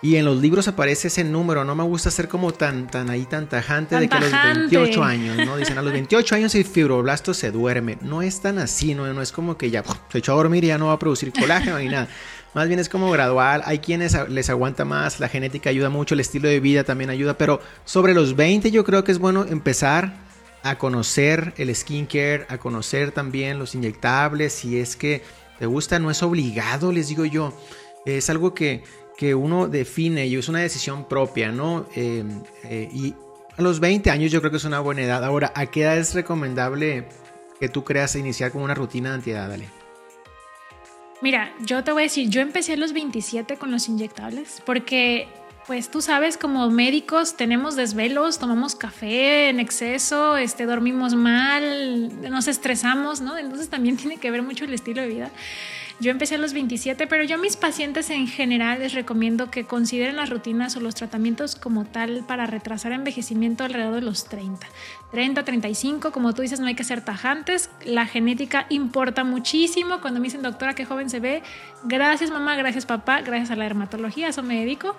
y 0.01 0.15
en 0.15 0.23
los 0.23 0.37
libros 0.37 0.67
aparece 0.67 1.09
ese 1.09 1.25
número, 1.25 1.65
no 1.65 1.75
me 1.75 1.83
gusta 1.83 2.09
ser 2.09 2.29
como 2.29 2.53
tan, 2.53 2.87
tan 2.87 3.09
ahí, 3.09 3.25
tan 3.25 3.49
tajante 3.49 3.99
de 3.99 4.07
que 4.07 4.15
a 4.15 4.21
los 4.21 4.31
28 4.31 5.03
años, 5.03 5.37
¿no? 5.45 5.57
Dicen 5.57 5.77
a 5.77 5.81
los 5.81 5.91
28 5.91 6.35
años 6.35 6.55
el 6.55 6.63
fibroblasto 6.63 7.33
se 7.33 7.51
duerme. 7.51 7.97
No 8.01 8.21
es 8.21 8.39
tan 8.39 8.59
así, 8.59 8.95
no, 8.95 9.11
no 9.11 9.21
es 9.21 9.33
como 9.33 9.57
que 9.57 9.69
ya 9.69 9.83
se 10.09 10.19
echó 10.19 10.33
a 10.33 10.35
dormir 10.35 10.63
y 10.63 10.67
ya 10.67 10.77
no 10.77 10.87
va 10.87 10.93
a 10.93 10.99
producir 10.99 11.33
colágeno 11.33 11.79
ni 11.79 11.89
nada. 11.89 12.07
Más 12.53 12.67
bien 12.67 12.79
es 12.79 12.89
como 12.89 13.11
gradual. 13.11 13.61
Hay 13.65 13.79
quienes 13.79 14.17
les 14.29 14.49
aguanta 14.49 14.85
más, 14.85 15.19
la 15.19 15.29
genética 15.29 15.69
ayuda 15.69 15.89
mucho, 15.89 16.15
el 16.15 16.19
estilo 16.19 16.47
de 16.47 16.59
vida 16.59 16.83
también 16.83 17.09
ayuda, 17.09 17.37
pero 17.37 17.61
sobre 17.85 18.13
los 18.13 18.35
20 18.35 18.71
yo 18.71 18.83
creo 18.83 19.03
que 19.03 19.11
es 19.11 19.19
bueno 19.19 19.45
empezar 19.45 20.13
a 20.63 20.77
conocer 20.77 21.53
el 21.57 21.73
skincare, 21.73 22.45
a 22.49 22.57
conocer 22.57 23.11
también 23.11 23.59
los 23.59 23.75
inyectables. 23.75 24.53
Si 24.53 24.79
es 24.79 24.95
que 24.95 25.21
te 25.57 25.65
gusta, 25.65 25.99
no 25.99 26.11
es 26.11 26.23
obligado, 26.23 26.91
les 26.91 27.09
digo 27.09 27.25
yo. 27.25 27.53
Es 28.05 28.29
algo 28.29 28.53
que, 28.53 28.83
que 29.17 29.35
uno 29.35 29.67
define 29.67 30.27
y 30.27 30.35
es 30.35 30.49
una 30.49 30.59
decisión 30.59 31.07
propia, 31.07 31.51
¿no? 31.51 31.87
Eh, 31.95 32.23
eh, 32.63 32.89
y 32.91 33.13
a 33.57 33.61
los 33.61 33.79
20 33.79 34.09
años 34.09 34.31
yo 34.31 34.39
creo 34.39 34.51
que 34.51 34.57
es 34.57 34.65
una 34.65 34.79
buena 34.79 35.01
edad. 35.01 35.23
Ahora, 35.23 35.51
¿a 35.55 35.65
qué 35.67 35.83
edad 35.83 35.97
es 35.97 36.13
recomendable 36.13 37.07
que 37.59 37.69
tú 37.69 37.83
creas 37.83 38.15
iniciar 38.15 38.51
con 38.51 38.61
una 38.61 38.73
rutina 38.73 39.09
de 39.09 39.15
antiedad? 39.15 39.49
Dale. 39.49 39.78
Mira, 41.21 41.53
yo 41.59 41.83
te 41.83 41.91
voy 41.91 42.03
a 42.03 42.05
decir, 42.05 42.29
yo 42.29 42.41
empecé 42.41 42.73
a 42.73 42.77
los 42.77 42.93
27 42.93 43.57
con 43.57 43.71
los 43.71 43.89
inyectables 43.89 44.61
porque 44.65 45.27
pues 45.69 45.91
tú 45.91 46.01
sabes, 46.01 46.35
como 46.35 46.67
médicos 46.71 47.37
tenemos 47.37 47.75
desvelos, 47.75 48.39
tomamos 48.39 48.73
café 48.73 49.49
en 49.49 49.59
exceso, 49.59 50.35
este, 50.35 50.65
dormimos 50.65 51.13
mal, 51.13 52.27
nos 52.27 52.47
estresamos, 52.47 53.21
¿no? 53.21 53.37
Entonces 53.37 53.69
también 53.69 53.95
tiene 53.95 54.17
que 54.17 54.31
ver 54.31 54.41
mucho 54.41 54.65
el 54.65 54.73
estilo 54.73 55.03
de 55.03 55.07
vida. 55.09 55.29
Yo 56.01 56.11
empecé 56.11 56.35
a 56.35 56.37
los 56.37 56.53
27, 56.53 57.07
pero 57.07 57.23
yo 57.25 57.35
a 57.35 57.37
mis 57.37 57.57
pacientes 57.57 58.09
en 58.09 58.27
general 58.27 58.79
les 58.79 58.93
recomiendo 58.93 59.51
que 59.51 59.65
consideren 59.65 60.15
las 60.15 60.29
rutinas 60.29 60.77
o 60.77 60.79
los 60.79 60.95
tratamientos 60.95 61.57
como 61.57 61.83
tal 61.83 62.23
para 62.25 62.45
retrasar 62.45 62.93
envejecimiento 62.93 63.65
alrededor 63.65 63.95
de 63.95 64.01
los 64.01 64.25
30. 64.29 64.65
30, 65.11 65.43
35, 65.43 66.11
como 66.11 66.33
tú 66.33 66.43
dices, 66.43 66.59
no 66.59 66.67
hay 66.67 66.75
que 66.75 66.83
ser 66.83 67.01
tajantes. 67.03 67.69
La 67.83 68.05
genética 68.05 68.67
importa 68.69 69.23
muchísimo. 69.23 70.01
Cuando 70.01 70.19
me 70.19 70.25
dicen, 70.25 70.43
doctora, 70.43 70.75
qué 70.75 70.85
joven 70.85 71.09
se 71.09 71.19
ve, 71.19 71.41
gracias 71.83 72.29
mamá, 72.29 72.55
gracias 72.55 72.85
papá, 72.85 73.21
gracias 73.21 73.51
a 73.51 73.55
la 73.55 73.63
dermatología, 73.63 74.27
eso 74.27 74.43
me 74.43 74.59
dedico, 74.59 74.95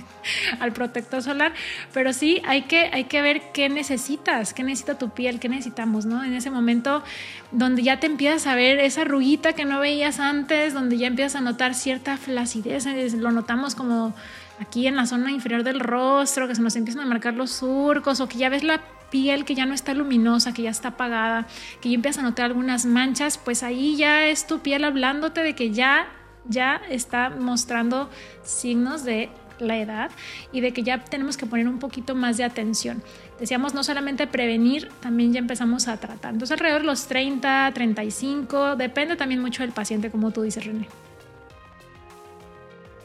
al 0.60 0.72
protector 0.72 1.22
solar. 1.22 1.54
Pero 1.92 2.12
sí, 2.12 2.42
hay 2.46 2.62
que, 2.62 2.90
hay 2.92 3.04
que 3.04 3.22
ver 3.22 3.52
qué 3.52 3.68
necesitas, 3.68 4.52
qué 4.52 4.64
necesita 4.64 4.98
tu 4.98 5.10
piel, 5.10 5.38
qué 5.38 5.48
necesitamos, 5.48 6.04
¿no? 6.04 6.24
En 6.24 6.34
ese 6.34 6.50
momento 6.50 7.04
donde 7.52 7.82
ya 7.82 8.00
te 8.00 8.06
empiezas 8.06 8.48
a 8.48 8.56
ver 8.56 8.80
esa 8.80 9.04
ruguita 9.04 9.52
que 9.52 9.64
no 9.64 9.78
veías 9.78 10.18
antes, 10.18 10.33
donde 10.72 10.98
ya 10.98 11.06
empiezas 11.06 11.36
a 11.36 11.40
notar 11.40 11.74
cierta 11.74 12.16
flacidez, 12.16 12.86
lo 13.14 13.30
notamos 13.30 13.74
como 13.74 14.14
aquí 14.60 14.86
en 14.86 14.96
la 14.96 15.06
zona 15.06 15.30
inferior 15.30 15.62
del 15.62 15.80
rostro, 15.80 16.48
que 16.48 16.54
se 16.54 16.62
nos 16.62 16.76
empiezan 16.76 17.02
a 17.02 17.06
marcar 17.06 17.34
los 17.34 17.50
surcos 17.50 18.20
o 18.20 18.28
que 18.28 18.38
ya 18.38 18.48
ves 18.48 18.64
la 18.64 18.80
piel 19.10 19.44
que 19.44 19.54
ya 19.54 19.64
no 19.64 19.74
está 19.74 19.94
luminosa, 19.94 20.52
que 20.52 20.62
ya 20.62 20.70
está 20.70 20.88
apagada, 20.88 21.46
que 21.80 21.88
ya 21.88 21.94
empiezas 21.94 22.24
a 22.24 22.26
notar 22.26 22.46
algunas 22.46 22.84
manchas, 22.84 23.38
pues 23.38 23.62
ahí 23.62 23.96
ya 23.96 24.26
es 24.26 24.46
tu 24.46 24.58
piel 24.58 24.84
hablándote 24.84 25.42
de 25.42 25.54
que 25.54 25.70
ya 25.70 26.08
ya 26.46 26.80
está 26.90 27.30
mostrando 27.30 28.10
signos 28.42 29.04
de 29.04 29.30
la 29.58 29.78
edad 29.78 30.10
y 30.52 30.60
de 30.60 30.72
que 30.72 30.82
ya 30.82 31.04
tenemos 31.04 31.36
que 31.36 31.46
poner 31.46 31.68
un 31.68 31.78
poquito 31.78 32.14
más 32.14 32.36
de 32.36 32.44
atención. 32.44 33.02
Decíamos 33.38 33.74
no 33.74 33.84
solamente 33.84 34.26
prevenir, 34.26 34.88
también 35.00 35.32
ya 35.32 35.38
empezamos 35.38 35.88
a 35.88 35.96
tratar. 35.96 36.32
Entonces 36.32 36.52
alrededor 36.52 36.82
de 36.82 36.86
los 36.86 37.06
30, 37.06 37.72
35, 37.74 38.76
depende 38.76 39.16
también 39.16 39.40
mucho 39.40 39.62
del 39.62 39.72
paciente, 39.72 40.10
como 40.10 40.30
tú 40.30 40.42
dices, 40.42 40.64
René. 40.64 40.88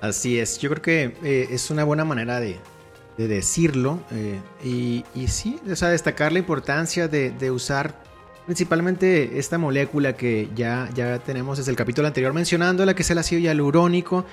Así 0.02 0.40
es, 0.40 0.60
yo 0.60 0.70
creo 0.70 0.82
que 0.82 1.16
eh, 1.24 1.48
es 1.52 1.70
una 1.72 1.84
buena 1.84 2.06
manera 2.06 2.40
de, 2.40 2.60
decirlo 3.18 4.00
eh, 4.12 4.40
y, 4.64 5.04
sí, 5.28 5.60
o 5.70 5.76
sea, 5.76 5.90
destacar 5.90 6.32
la 6.32 6.40
importancia 6.40 7.10
de, 7.10 7.32
de, 7.32 7.52
usar 7.52 8.02
principalmente 8.46 9.38
esta 9.38 9.58
molécula 9.58 10.14
que 10.14 10.48
ya, 10.56 10.90
ya 10.96 11.20
tenemos 11.20 11.58
desde 11.58 11.70
el 11.70 11.78
capítulo 11.78 12.08
anterior 12.08 12.34
mencionando, 12.34 12.86
la 12.86 12.96
que 12.96 13.04
es 13.04 13.12
el 13.12 13.18
ácido 13.18 13.42
hialurónico 13.42 14.26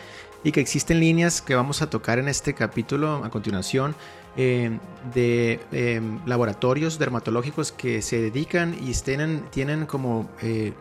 y 0.46 0.52
que 0.52 0.60
existen 0.60 1.00
líneas 1.00 1.42
que 1.42 1.56
vamos 1.56 1.82
a 1.82 1.90
tocar 1.90 2.20
en 2.20 2.28
este 2.28 2.54
capítulo 2.54 3.24
a 3.24 3.30
continuación 3.30 3.96
eh, 4.36 4.78
de 5.12 5.58
eh, 5.72 6.00
laboratorios 6.24 7.00
dermatológicos 7.00 7.72
que 7.72 8.00
se 8.00 8.20
dedican 8.20 8.76
y 8.80 8.92
tienen, 8.92 9.42
tienen 9.50 9.86
como 9.86 10.30
eh, 10.42 10.72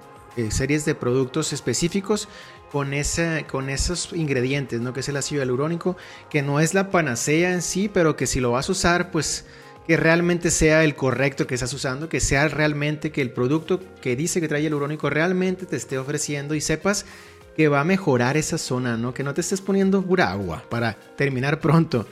series 0.50 0.86
de 0.86 0.94
productos 0.94 1.52
específicos 1.52 2.30
con, 2.72 2.94
ese, 2.94 3.48
con 3.50 3.72
esos 3.72 4.14
ingredientes, 4.14 4.82
¿no? 4.82 4.94
que 4.94 5.00
es 5.00 5.10
el 5.10 5.18
ácido 5.18 5.42
hialurónico, 5.42 5.98
que 6.30 6.44
no 6.44 6.60
es 6.60 6.76
la 6.76 6.92
panacea 6.92 7.52
en 7.52 7.64
sí, 7.64 7.90
pero 7.92 8.16
que 8.16 8.28
si 8.28 8.42
lo 8.42 8.52
vas 8.52 8.70
a 8.70 8.74
usar, 8.74 9.10
pues 9.10 9.48
que 9.88 9.98
realmente 9.98 10.52
sea 10.52 10.84
el 10.84 10.96
correcto 10.96 11.48
que 11.48 11.56
estás 11.56 11.74
usando, 11.74 12.08
que 12.08 12.20
sea 12.20 12.48
realmente 12.50 13.12
que 13.12 13.22
el 13.22 13.32
producto 13.32 13.80
que 14.00 14.16
dice 14.16 14.42
que 14.42 14.48
trae 14.48 14.62
hialurónico 14.62 15.10
realmente 15.10 15.66
te 15.66 15.76
esté 15.76 15.98
ofreciendo 15.98 16.54
y 16.54 16.62
sepas 16.62 17.08
que 17.56 17.68
va 17.68 17.82
a 17.82 17.84
mejorar 17.84 18.38
esa 18.38 18.58
zona, 18.58 18.98
¿no? 18.98 19.14
Que 19.14 19.24
no 19.24 19.34
te 19.34 19.42
estés 19.42 19.62
poniendo 19.62 20.02
pura 20.02 20.32
agua 20.32 20.64
para 20.70 20.94
terminar 21.16 21.60
pronto. 21.60 22.08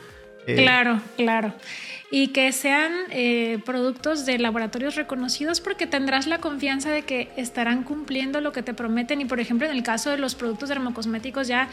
Eh, 0.47 0.55
claro, 0.55 1.01
claro. 1.15 1.53
Y 2.11 2.27
que 2.27 2.51
sean 2.51 2.91
eh, 3.09 3.59
productos 3.65 4.25
de 4.25 4.37
laboratorios 4.37 4.95
reconocidos 4.95 5.61
porque 5.61 5.87
tendrás 5.87 6.27
la 6.27 6.39
confianza 6.39 6.91
de 6.91 7.01
que 7.01 7.29
estarán 7.37 7.83
cumpliendo 7.83 8.39
lo 8.39 8.51
que 8.51 8.61
te 8.61 8.73
prometen. 8.73 9.21
Y 9.21 9.25
por 9.25 9.39
ejemplo, 9.39 9.67
en 9.67 9.75
el 9.75 9.83
caso 9.83 10.11
de 10.11 10.17
los 10.17 10.35
productos 10.35 10.69
dermocosméticos 10.69 11.47
ya 11.47 11.69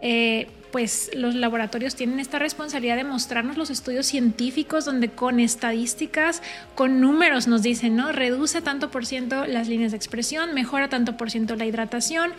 eh, 0.00 0.46
pues 0.72 1.10
los 1.14 1.34
laboratorios 1.34 1.94
tienen 1.94 2.18
esta 2.18 2.38
responsabilidad 2.38 2.96
de 2.96 3.04
mostrarnos 3.04 3.56
los 3.56 3.70
estudios 3.70 4.06
científicos 4.06 4.86
donde 4.86 5.10
con 5.10 5.38
estadísticas, 5.38 6.42
con 6.74 7.00
números 7.00 7.46
nos 7.46 7.62
dicen, 7.62 7.94
¿no? 7.94 8.10
Reduce 8.10 8.62
tanto 8.62 8.90
por 8.90 9.06
ciento 9.06 9.46
las 9.46 9.68
líneas 9.68 9.92
de 9.92 9.98
expresión, 9.98 10.54
mejora 10.54 10.88
tanto 10.88 11.16
por 11.16 11.30
ciento 11.30 11.54
la 11.56 11.66
hidratación, 11.66 12.32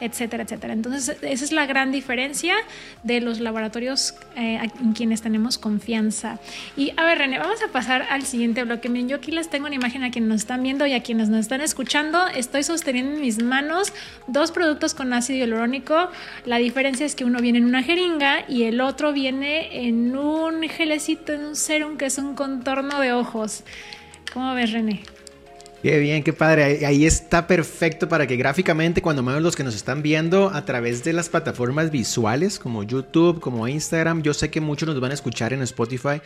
etcétera, 0.00 0.44
etcétera. 0.44 0.72
Entonces, 0.72 1.16
esa 1.20 1.44
es 1.44 1.52
la 1.52 1.66
gran 1.66 1.90
diferencia 1.90 2.54
de 3.02 3.20
los 3.20 3.40
laboratorios 3.40 4.14
eh, 4.36 4.60
en 4.80 4.92
quienes 4.92 5.20
tenemos 5.20 5.58
confianza. 5.58 6.38
Y 6.76 6.92
a 6.96 7.04
ver, 7.04 7.18
René, 7.18 7.38
vamos 7.38 7.62
a 7.62 7.72
pasar 7.72 8.06
al 8.10 8.22
siguiente 8.22 8.62
bloque. 8.64 8.88
Miren, 8.88 9.08
yo 9.08 9.16
aquí 9.16 9.32
les 9.32 9.50
tengo 9.50 9.66
una 9.66 9.74
imagen 9.74 10.04
a 10.04 10.10
quienes 10.10 10.28
nos 10.28 10.40
están 10.42 10.62
viendo 10.62 10.86
y 10.86 10.92
a 10.92 11.02
quienes 11.02 11.28
nos 11.28 11.40
están 11.40 11.60
escuchando. 11.60 12.28
Estoy 12.28 12.62
sosteniendo 12.62 13.16
en 13.16 13.20
mis 13.20 13.42
manos 13.42 13.92
dos 14.28 14.52
productos 14.52 14.94
con 14.94 15.12
ácido 15.12 15.38
hialurónico. 15.40 16.08
La 16.44 16.58
diferencia 16.58 17.04
es 17.04 17.14
que 17.14 17.24
uno 17.24 17.40
viene 17.40 17.58
en 17.58 17.64
jeringa 17.82 18.44
y 18.48 18.64
el 18.64 18.80
otro 18.80 19.12
viene 19.12 19.86
en 19.86 20.16
un 20.16 20.62
gelecito, 20.68 21.32
en 21.32 21.44
un 21.44 21.56
serum 21.56 21.96
que 21.96 22.06
es 22.06 22.18
un 22.18 22.34
contorno 22.34 23.00
de 23.00 23.12
ojos. 23.12 23.64
¿Cómo 24.32 24.54
ves, 24.54 24.72
René? 24.72 25.02
Qué 25.82 25.98
bien, 25.98 26.22
qué 26.22 26.32
padre. 26.32 26.84
Ahí 26.86 27.06
está 27.06 27.46
perfecto 27.46 28.08
para 28.08 28.26
que 28.26 28.36
gráficamente, 28.36 29.00
cuando 29.00 29.22
menos 29.22 29.40
los 29.42 29.56
que 29.56 29.64
nos 29.64 29.74
están 29.74 30.02
viendo 30.02 30.50
a 30.50 30.64
través 30.64 31.02
de 31.04 31.14
las 31.14 31.28
plataformas 31.28 31.90
visuales 31.90 32.58
como 32.58 32.82
YouTube, 32.82 33.40
como 33.40 33.66
Instagram, 33.66 34.22
yo 34.22 34.34
sé 34.34 34.50
que 34.50 34.60
muchos 34.60 34.86
nos 34.88 35.00
van 35.00 35.12
a 35.12 35.14
escuchar 35.14 35.52
en 35.52 35.62
Spotify. 35.62 36.20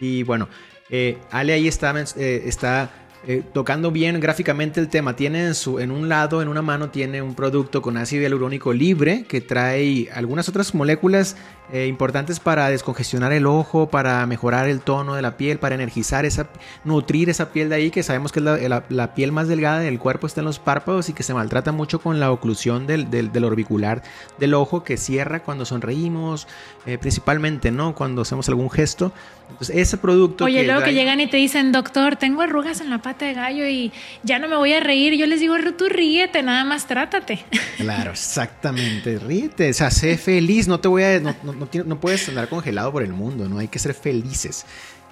Y 0.00 0.22
bueno, 0.22 0.48
Eh, 0.90 1.16
Ale 1.30 1.54
ahí 1.54 1.66
está, 1.66 1.94
eh, 2.16 2.42
está 2.44 2.90
eh, 3.26 3.42
tocando 3.52 3.90
bien 3.90 4.20
gráficamente 4.20 4.80
el 4.80 4.88
tema. 4.88 5.16
Tiene 5.16 5.46
en, 5.46 5.54
su, 5.54 5.78
en 5.78 5.90
un 5.90 6.08
lado, 6.08 6.42
en 6.42 6.48
una 6.48 6.62
mano, 6.62 6.90
tiene 6.90 7.22
un 7.22 7.34
producto 7.34 7.80
con 7.80 7.96
ácido 7.96 8.22
hialurónico 8.22 8.72
libre 8.72 9.24
que 9.24 9.40
trae 9.40 10.10
algunas 10.12 10.48
otras 10.48 10.74
moléculas 10.74 11.36
eh, 11.72 11.86
importantes 11.86 12.40
para 12.40 12.68
descongestionar 12.68 13.32
el 13.32 13.46
ojo, 13.46 13.88
para 13.88 14.26
mejorar 14.26 14.68
el 14.68 14.80
tono 14.80 15.14
de 15.14 15.22
la 15.22 15.38
piel, 15.38 15.58
para 15.58 15.74
energizar 15.74 16.26
esa, 16.26 16.48
nutrir 16.84 17.30
esa 17.30 17.52
piel 17.52 17.70
de 17.70 17.76
ahí, 17.76 17.90
que 17.90 18.02
sabemos 18.02 18.32
que 18.32 18.40
es 18.40 18.68
la, 18.90 19.14
piel 19.14 19.32
más 19.32 19.48
delgada 19.48 19.78
del 19.78 19.98
cuerpo, 19.98 20.26
está 20.26 20.42
en 20.42 20.44
los 20.44 20.58
párpados 20.58 21.08
y 21.08 21.14
que 21.14 21.22
se 21.22 21.32
maltrata 21.32 21.72
mucho 21.72 22.00
con 22.00 22.20
la 22.20 22.30
oclusión 22.30 22.86
del, 22.86 23.10
del, 23.10 23.44
orbicular 23.44 24.02
del 24.38 24.52
ojo 24.52 24.84
que 24.84 24.98
cierra 24.98 25.42
cuando 25.42 25.64
sonreímos, 25.64 26.46
eh, 26.84 26.98
principalmente, 26.98 27.70
¿no? 27.70 27.94
Cuando 27.94 28.22
hacemos 28.22 28.46
algún 28.50 28.70
gesto. 28.70 29.12
Entonces, 29.50 29.76
ese 29.76 29.98
producto. 29.98 30.44
Oye, 30.44 30.64
luego 30.64 30.82
que 30.82 30.94
llegan 30.94 31.20
y 31.20 31.26
te 31.26 31.36
dicen, 31.36 31.70
doctor, 31.70 32.16
tengo 32.16 32.42
arrugas 32.42 32.80
en 32.80 32.90
la 32.90 32.98
pata 32.98 33.26
de 33.26 33.34
gallo 33.34 33.66
y 33.66 33.92
ya 34.22 34.38
no 34.38 34.48
me 34.48 34.56
voy 34.56 34.72
a 34.72 34.80
reír. 34.80 35.14
Yo 35.14 35.26
les 35.26 35.40
digo, 35.40 35.54
tú 35.76 35.88
ríete, 35.88 36.42
nada 36.42 36.64
más 36.64 36.86
trátate. 36.86 37.44
Claro, 37.76 38.12
exactamente, 38.12 39.18
ríete. 39.18 39.70
O 39.70 39.74
sea, 39.74 39.90
sé 39.90 40.16
feliz, 40.16 40.68
no 40.68 40.80
te 40.80 40.88
voy 40.88 41.02
a. 41.02 41.20
No, 41.20 41.34
no, 41.42 42.00
puedes 42.00 42.28
andar 42.28 42.48
congelado 42.48 42.92
por 42.92 43.02
el 43.02 43.12
mundo, 43.12 43.48
¿no? 43.48 43.58
Hay 43.58 43.68
que 43.68 43.78
ser 43.78 43.94
felices. 43.94 44.64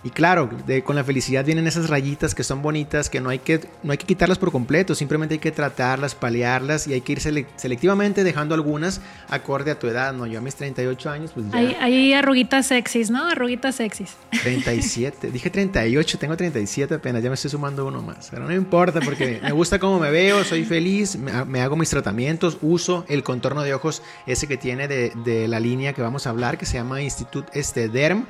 Y 0.04 0.10
claro, 0.10 0.50
con 0.84 0.96
la 0.96 1.04
felicidad 1.04 1.44
vienen 1.44 1.68
esas 1.68 1.88
rayitas 1.88 2.34
que 2.34 2.42
son 2.42 2.60
bonitas, 2.60 3.08
que 3.08 3.20
no 3.20 3.30
hay 3.30 3.38
que, 3.38 3.60
no 3.84 3.92
hay 3.92 3.98
que 3.98 4.06
quitarlas 4.06 4.36
por 4.36 4.50
completo, 4.50 4.96
simplemente 4.96 5.34
hay 5.34 5.38
que 5.38 5.52
tratarlas, 5.52 6.16
paliarlas 6.16 6.88
y 6.88 6.92
hay 6.92 7.02
que 7.02 7.12
ir 7.12 7.20
selectivamente 7.20 8.24
dejando 8.24 8.54
algunas 8.54 9.00
acorde 9.28 9.70
a 9.70 9.78
tu 9.78 9.86
edad, 9.86 10.12
¿no? 10.12 10.26
Yo 10.26 10.40
a 10.40 10.42
mis 10.42 10.56
38 10.56 11.10
años, 11.10 11.30
pues 11.32 11.46
ya. 11.50 11.58
Hay, 11.80 12.12
arruguitas 12.14 12.66
sexys, 12.66 13.10
¿no? 13.10 13.28
Arruguitas 13.28 13.76
sexys. 13.76 14.16
37, 14.42 15.30
dije 15.30 15.50
38, 15.50 16.18
tengo 16.18 16.36
37 16.36 16.94
apenas, 16.94 17.22
ya 17.22 17.28
me 17.28 17.34
estoy 17.34 17.50
sumando 17.50 17.86
uno 17.86 18.02
más, 18.02 18.28
pero 18.30 18.44
no 18.44 18.54
importa 18.54 19.00
porque 19.00 19.38
me 19.40 19.52
gusta 19.52 19.78
cómo 19.78 20.00
me 20.00 20.10
veo, 20.10 20.42
soy 20.42 20.64
feliz, 20.64 21.16
me, 21.16 21.60
hago 21.60 21.76
mis 21.76 21.90
tratamientos, 21.90 22.58
uso 22.60 23.04
el 23.08 23.22
contorno 23.22 23.62
de 23.62 23.72
ojos 23.72 24.02
ese 24.26 24.48
que 24.48 24.56
tiene 24.56 24.88
de, 24.88 25.12
de 25.24 25.46
la 25.46 25.60
línea 25.60 25.92
que 25.92 26.02
vamos 26.02 26.26
a 26.26 26.30
hablar, 26.30 26.58
que 26.58 26.66
se 26.66 26.74
llama 26.74 27.00
Institut 27.02 27.46
Este 27.54 27.88
Derm 27.88 28.26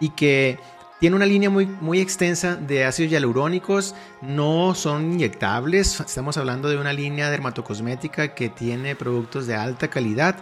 y 0.00 0.10
que 0.10 0.58
tiene 1.00 1.16
una 1.16 1.26
línea 1.26 1.50
muy, 1.50 1.66
muy 1.66 2.00
extensa 2.00 2.56
de 2.56 2.84
ácidos 2.84 3.12
hialurónicos, 3.12 3.94
no 4.22 4.74
son 4.74 5.12
inyectables, 5.12 6.00
estamos 6.00 6.36
hablando 6.38 6.68
de 6.68 6.78
una 6.78 6.92
línea 6.92 7.30
dermatocosmética 7.30 8.34
que 8.34 8.48
tiene 8.48 8.96
productos 8.96 9.46
de 9.46 9.54
alta 9.54 9.88
calidad, 9.88 10.36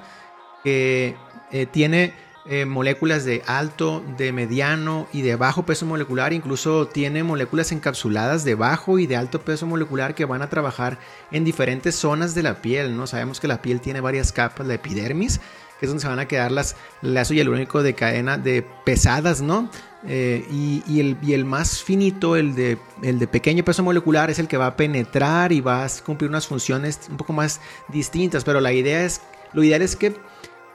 que 0.62 1.16
eh, 1.50 1.66
tiene 1.66 2.14
eh, 2.46 2.66
moléculas 2.66 3.24
de 3.24 3.42
alto, 3.46 4.04
de 4.18 4.30
mediano 4.30 5.08
y 5.14 5.22
de 5.22 5.34
bajo 5.34 5.64
peso 5.64 5.86
molecular, 5.86 6.34
incluso 6.34 6.86
tiene 6.86 7.24
moléculas 7.24 7.72
encapsuladas 7.72 8.44
de 8.44 8.54
bajo 8.54 8.98
y 8.98 9.06
de 9.06 9.16
alto 9.16 9.40
peso 9.40 9.66
molecular 9.66 10.14
que 10.14 10.26
van 10.26 10.42
a 10.42 10.50
trabajar 10.50 10.98
en 11.30 11.44
diferentes 11.44 11.94
zonas 11.94 12.34
de 12.34 12.42
la 12.42 12.60
piel, 12.60 12.98
¿no? 12.98 13.06
Sabemos 13.06 13.40
que 13.40 13.48
la 13.48 13.62
piel 13.62 13.80
tiene 13.80 14.02
varias 14.02 14.30
capas, 14.30 14.66
la 14.66 14.74
epidermis, 14.74 15.40
que 15.78 15.86
es 15.86 15.90
donde 15.90 16.02
se 16.02 16.08
van 16.08 16.18
a 16.18 16.28
quedar 16.28 16.52
las, 16.52 16.76
el 17.02 17.16
ácido 17.16 17.38
hialurónico 17.38 17.82
de 17.82 17.94
cadena 17.94 18.38
de 18.38 18.64
pesadas, 18.84 19.40
¿no? 19.40 19.70
Eh, 20.06 20.46
y, 20.50 21.00
el, 21.00 21.16
el, 21.26 21.44
más 21.44 21.82
finito, 21.82 22.36
el 22.36 22.54
de, 22.54 22.78
el 23.02 23.18
de 23.18 23.26
pequeño 23.26 23.64
peso 23.64 23.82
molecular, 23.82 24.30
es 24.30 24.38
el 24.38 24.48
que 24.48 24.56
va 24.56 24.66
a 24.66 24.76
penetrar 24.76 25.52
y 25.52 25.60
va 25.60 25.84
a 25.84 25.88
cumplir 26.04 26.28
unas 26.28 26.46
funciones 26.46 27.00
un 27.10 27.16
poco 27.16 27.32
más 27.32 27.60
distintas. 27.88 28.44
Pero 28.44 28.60
la 28.60 28.72
idea 28.72 29.04
es, 29.04 29.22
lo 29.54 29.62
ideal 29.62 29.80
es 29.80 29.96
que, 29.96 30.14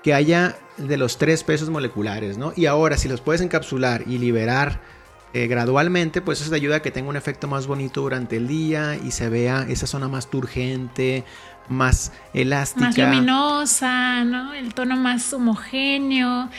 que 0.01 0.13
haya 0.13 0.57
de 0.77 0.97
los 0.97 1.17
tres 1.17 1.43
pesos 1.43 1.69
moleculares, 1.69 2.37
¿no? 2.37 2.53
Y 2.55 2.65
ahora, 2.65 2.97
si 2.97 3.07
los 3.07 3.21
puedes 3.21 3.41
encapsular 3.41 4.03
y 4.07 4.17
liberar 4.17 4.81
eh, 5.33 5.45
gradualmente, 5.45 6.21
pues 6.21 6.41
eso 6.41 6.49
te 6.49 6.55
ayuda 6.55 6.77
a 6.77 6.81
que 6.81 6.89
tenga 6.89 7.09
un 7.09 7.15
efecto 7.15 7.47
más 7.47 7.67
bonito 7.67 8.01
durante 8.01 8.37
el 8.37 8.47
día 8.47 8.95
y 8.95 9.11
se 9.11 9.29
vea 9.29 9.63
esa 9.69 9.85
zona 9.85 10.07
más 10.07 10.27
turgente, 10.31 11.23
más 11.69 12.11
elástica. 12.33 12.87
Más 12.87 12.97
luminosa, 12.97 14.23
¿no? 14.23 14.53
El 14.53 14.73
tono 14.73 14.97
más 14.97 15.31
homogéneo. 15.33 16.49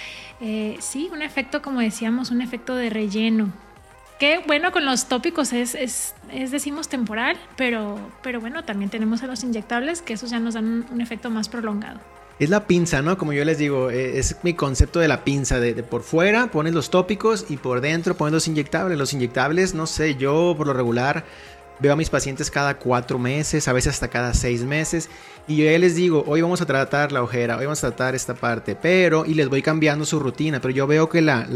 Eh, 0.41 0.77
sí, 0.81 1.11
un 1.13 1.23
efecto, 1.23 1.61
como 1.61 1.81
decíamos, 1.81 2.31
un 2.31 2.41
efecto 2.41 2.75
de 2.75 2.89
relleno. 2.91 3.53
Que 4.19 4.43
bueno, 4.47 4.71
con 4.71 4.85
los 4.85 5.07
tópicos 5.07 5.53
es, 5.53 5.75
es, 5.75 6.15
decimos, 6.51 6.89
temporal, 6.89 7.37
pero, 7.57 7.99
pero 8.23 8.41
bueno, 8.41 8.65
también 8.65 8.91
tenemos 8.91 9.23
a 9.23 9.27
los 9.27 9.43
inyectables 9.43 10.03
que 10.03 10.13
esos 10.13 10.31
ya 10.31 10.39
nos 10.39 10.55
dan 10.55 10.87
un, 10.91 11.01
efecto 11.01 11.31
más 11.31 11.49
prolongado. 11.49 12.01
Es 12.39 12.49
la 12.51 12.67
pinza, 12.67 13.03
¿no? 13.03 13.19
Como 13.19 13.33
yo 13.33 13.45
les 13.45 13.59
digo, 13.59 13.91
eh, 13.91 14.19
es 14.19 14.37
mi 14.43 14.55
concepto 14.55 14.99
de 14.99 15.09
la 15.09 15.25
pinza. 15.25 15.59
De, 15.59 15.75
de, 15.75 15.83
por 15.83 16.03
fuera 16.03 16.51
pones 16.51 16.75
los 16.75 16.91
tópicos 16.91 17.47
y 17.49 17.57
por 17.57 17.81
dentro 17.81 18.15
pones 18.15 18.33
los 18.33 18.49
inyectables. 18.49 18.99
Los 18.99 19.13
inyectables, 19.13 19.75
no 19.75 19.87
sé, 19.87 20.17
yo 20.17 20.55
por 20.57 20.67
lo 20.67 20.73
regular 20.73 21.25
Veo 21.81 21.95
a 21.95 21.97
mis 21.97 22.11
pacientes 22.11 22.51
cada 22.51 22.79
cuatro 22.79 23.19
meses, 23.19 23.67
a 23.67 23.73
veces 23.73 23.95
hasta 23.95 24.09
cada 24.09 24.35
seis 24.35 24.63
meses. 24.63 25.09
Y 25.49 25.57
yo 25.57 25.65
ya 25.65 25.79
les 25.79 25.95
digo, 25.95 26.25
hoy 26.27 26.43
vamos 26.43 26.61
a 26.61 26.67
tratar 26.67 27.11
la 27.11 27.23
ojera, 27.23 27.57
hoy 27.57 27.65
vamos 27.65 27.83
a 27.83 27.89
tratar 27.89 28.15
esta 28.15 28.35
parte, 28.35 28.77
pero, 28.77 29.25
y 29.25 29.35
les 29.35 29.49
voy 29.49 29.63
cambiando 29.63 30.05
su 30.05 30.21
rutina, 30.21 30.61
pero 30.61 30.73
yo 30.75 30.87
veo 30.87 31.09
que 31.09 31.23
la, 31.23 31.47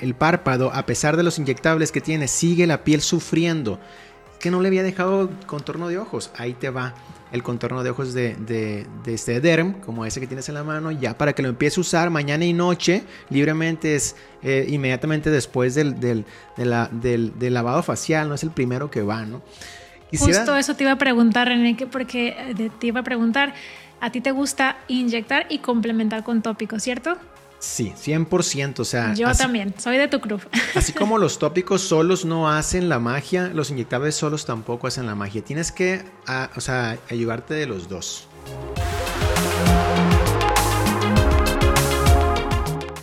el 0.00 0.14
párpado, 0.14 0.72
a 0.72 0.86
pesar 0.86 1.16
de 1.16 1.22
los 1.22 1.38
inyectables 1.38 1.92
que 1.92 2.00
tiene, 2.00 2.26
sigue 2.26 2.66
la 2.66 2.84
piel 2.84 3.02
sufriendo. 3.02 3.78
Que 4.40 4.50
no 4.50 4.60
le 4.60 4.68
había 4.68 4.82
dejado 4.82 5.30
contorno 5.46 5.88
de 5.88 5.98
ojos, 5.98 6.30
ahí 6.36 6.54
te 6.54 6.70
va 6.70 6.94
el 7.30 7.42
contorno 7.42 7.84
de 7.84 7.90
ojos 7.90 8.12
de, 8.12 8.34
de, 8.34 9.14
este 9.14 9.40
derm, 9.40 9.74
como 9.80 10.04
ese 10.04 10.20
que 10.20 10.26
tienes 10.26 10.48
en 10.48 10.56
la 10.56 10.64
mano, 10.64 10.90
ya 10.90 11.16
para 11.16 11.32
que 11.32 11.42
lo 11.42 11.48
empiece 11.48 11.78
a 11.78 11.82
usar 11.82 12.10
mañana 12.10 12.44
y 12.44 12.52
noche 12.52 13.04
libremente 13.28 13.94
es 13.94 14.16
eh, 14.42 14.66
inmediatamente 14.68 15.30
después 15.30 15.74
del, 15.74 16.00
del, 16.00 16.24
del, 16.56 17.54
lavado 17.54 17.82
facial, 17.82 18.28
no 18.28 18.34
es 18.34 18.42
el 18.42 18.50
primero 18.50 18.90
que 18.90 19.02
va, 19.02 19.24
¿no? 19.24 19.42
Justo 20.12 20.56
eso 20.56 20.74
te 20.74 20.82
iba 20.82 20.92
a 20.92 20.98
preguntar, 20.98 21.46
René, 21.46 21.76
porque 21.90 22.34
eh, 22.36 22.70
te 22.80 22.86
iba 22.88 23.00
a 23.00 23.04
preguntar, 23.04 23.54
¿a 24.00 24.10
ti 24.10 24.20
te 24.20 24.32
gusta 24.32 24.78
inyectar 24.88 25.46
y 25.48 25.58
complementar 25.58 26.24
con 26.24 26.42
tópicos, 26.42 26.82
cierto? 26.82 27.16
Sí, 27.60 27.92
100%. 27.94 28.80
O 28.80 28.84
sea, 28.84 29.12
yo 29.12 29.30
también, 29.34 29.74
soy 29.78 29.98
de 29.98 30.08
tu 30.08 30.18
club. 30.20 30.40
Así 30.74 30.94
como 30.94 31.18
los 31.18 31.38
tópicos 31.38 31.82
solos 31.82 32.24
no 32.24 32.50
hacen 32.50 32.88
la 32.88 32.98
magia, 32.98 33.48
los 33.54 33.70
inyectables 33.70 34.14
solos 34.14 34.46
tampoco 34.46 34.86
hacen 34.86 35.06
la 35.06 35.14
magia. 35.14 35.44
Tienes 35.44 35.70
que, 35.70 36.02
o 36.56 36.60
sea, 36.60 36.98
ayudarte 37.10 37.52
de 37.52 37.66
los 37.66 37.88
dos. 37.88 38.26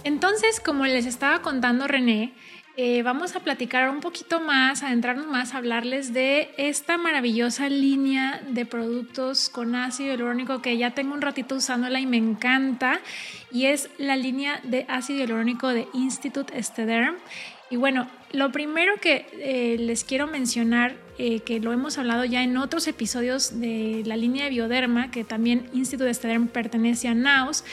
Entonces, 0.04 0.60
como 0.60 0.88
les 0.88 1.06
estaba 1.06 1.44
contando 1.44 1.88
René, 1.88 2.34
eh, 2.80 3.02
vamos 3.02 3.36
a 3.36 3.40
platicar 3.40 3.90
un 3.90 4.02
poquito 4.02 4.40
más, 4.40 4.84
adentrarnos 4.84 5.26
más, 5.26 5.56
a 5.56 5.58
hablarles 5.58 6.14
de 6.14 6.52
esta 6.58 7.00
maravillosa 7.00 7.70
línea 7.70 8.40
de 8.48 8.68
productos 8.68 9.50
con 9.50 9.74
ácido 9.74 10.12
hialurónico 10.12 10.62
que 10.62 10.78
ya 10.78 10.92
tengo 10.92 11.16
un 11.16 11.22
ratito 11.22 11.56
usándola 11.56 12.00
y 12.00 12.06
me 12.06 12.18
encanta. 12.18 13.00
Y 13.52 13.66
es 13.66 13.90
la 13.98 14.16
línea 14.16 14.62
de 14.64 14.86
ácido 14.90 15.18
hialurónico 15.18 15.70
de 15.70 15.88
Institute 15.94 16.56
Estederm. 16.56 17.16
Y 17.72 17.78
bueno, 17.78 18.08
lo 18.32 18.52
primero 18.52 18.94
que 19.02 19.26
eh, 19.34 19.78
les 19.80 20.04
quiero 20.04 20.28
mencionar, 20.28 20.98
eh, 21.20 21.40
que 21.40 21.60
lo 21.60 21.74
hemos 21.74 21.98
hablado 21.98 22.26
ya 22.26 22.44
en 22.44 22.58
otros 22.58 22.88
episodios 22.88 23.60
de 23.60 24.04
la 24.06 24.16
línea 24.16 24.44
de 24.46 24.52
Bioderma, 24.52 25.10
que 25.10 25.24
también 25.24 25.68
Instituto 25.74 26.06
de 26.06 26.40
pertenece 26.52 27.08
a 27.08 27.16
NAUS, 27.16 27.64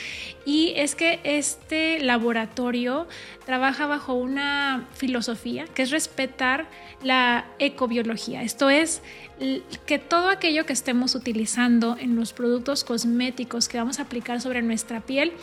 y 0.45 0.73
es 0.75 0.95
que 0.95 1.19
este 1.23 1.99
laboratorio 1.99 3.07
trabaja 3.45 3.85
bajo 3.85 4.13
una 4.13 4.87
filosofía 4.93 5.65
que 5.65 5.83
es 5.83 5.91
respetar 5.91 6.67
la 7.03 7.45
ecobiología. 7.59 8.41
Esto 8.41 8.69
es 8.69 9.01
que 9.85 9.99
todo 9.99 10.29
aquello 10.29 10.65
que 10.65 10.73
estemos 10.73 11.13
utilizando 11.13 11.97
en 11.99 12.15
los 12.15 12.33
productos 12.33 12.83
cosméticos 12.83 13.67
que 13.67 13.77
vamos 13.77 13.99
a 13.99 14.03
aplicar 14.03 14.41
sobre 14.41 14.61
nuestra 14.61 15.01
piel 15.01 15.33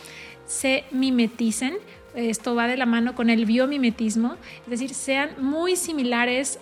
se 0.45 0.83
mimeticen 0.91 1.75
esto 2.15 2.53
va 2.53 2.67
de 2.67 2.77
la 2.77 2.85
mano 2.85 3.15
con 3.15 3.29
el 3.29 3.45
biomimetismo, 3.45 4.35
es 4.65 4.69
decir, 4.69 4.93
sean 4.93 5.31
muy 5.39 5.75
similares 5.75 6.59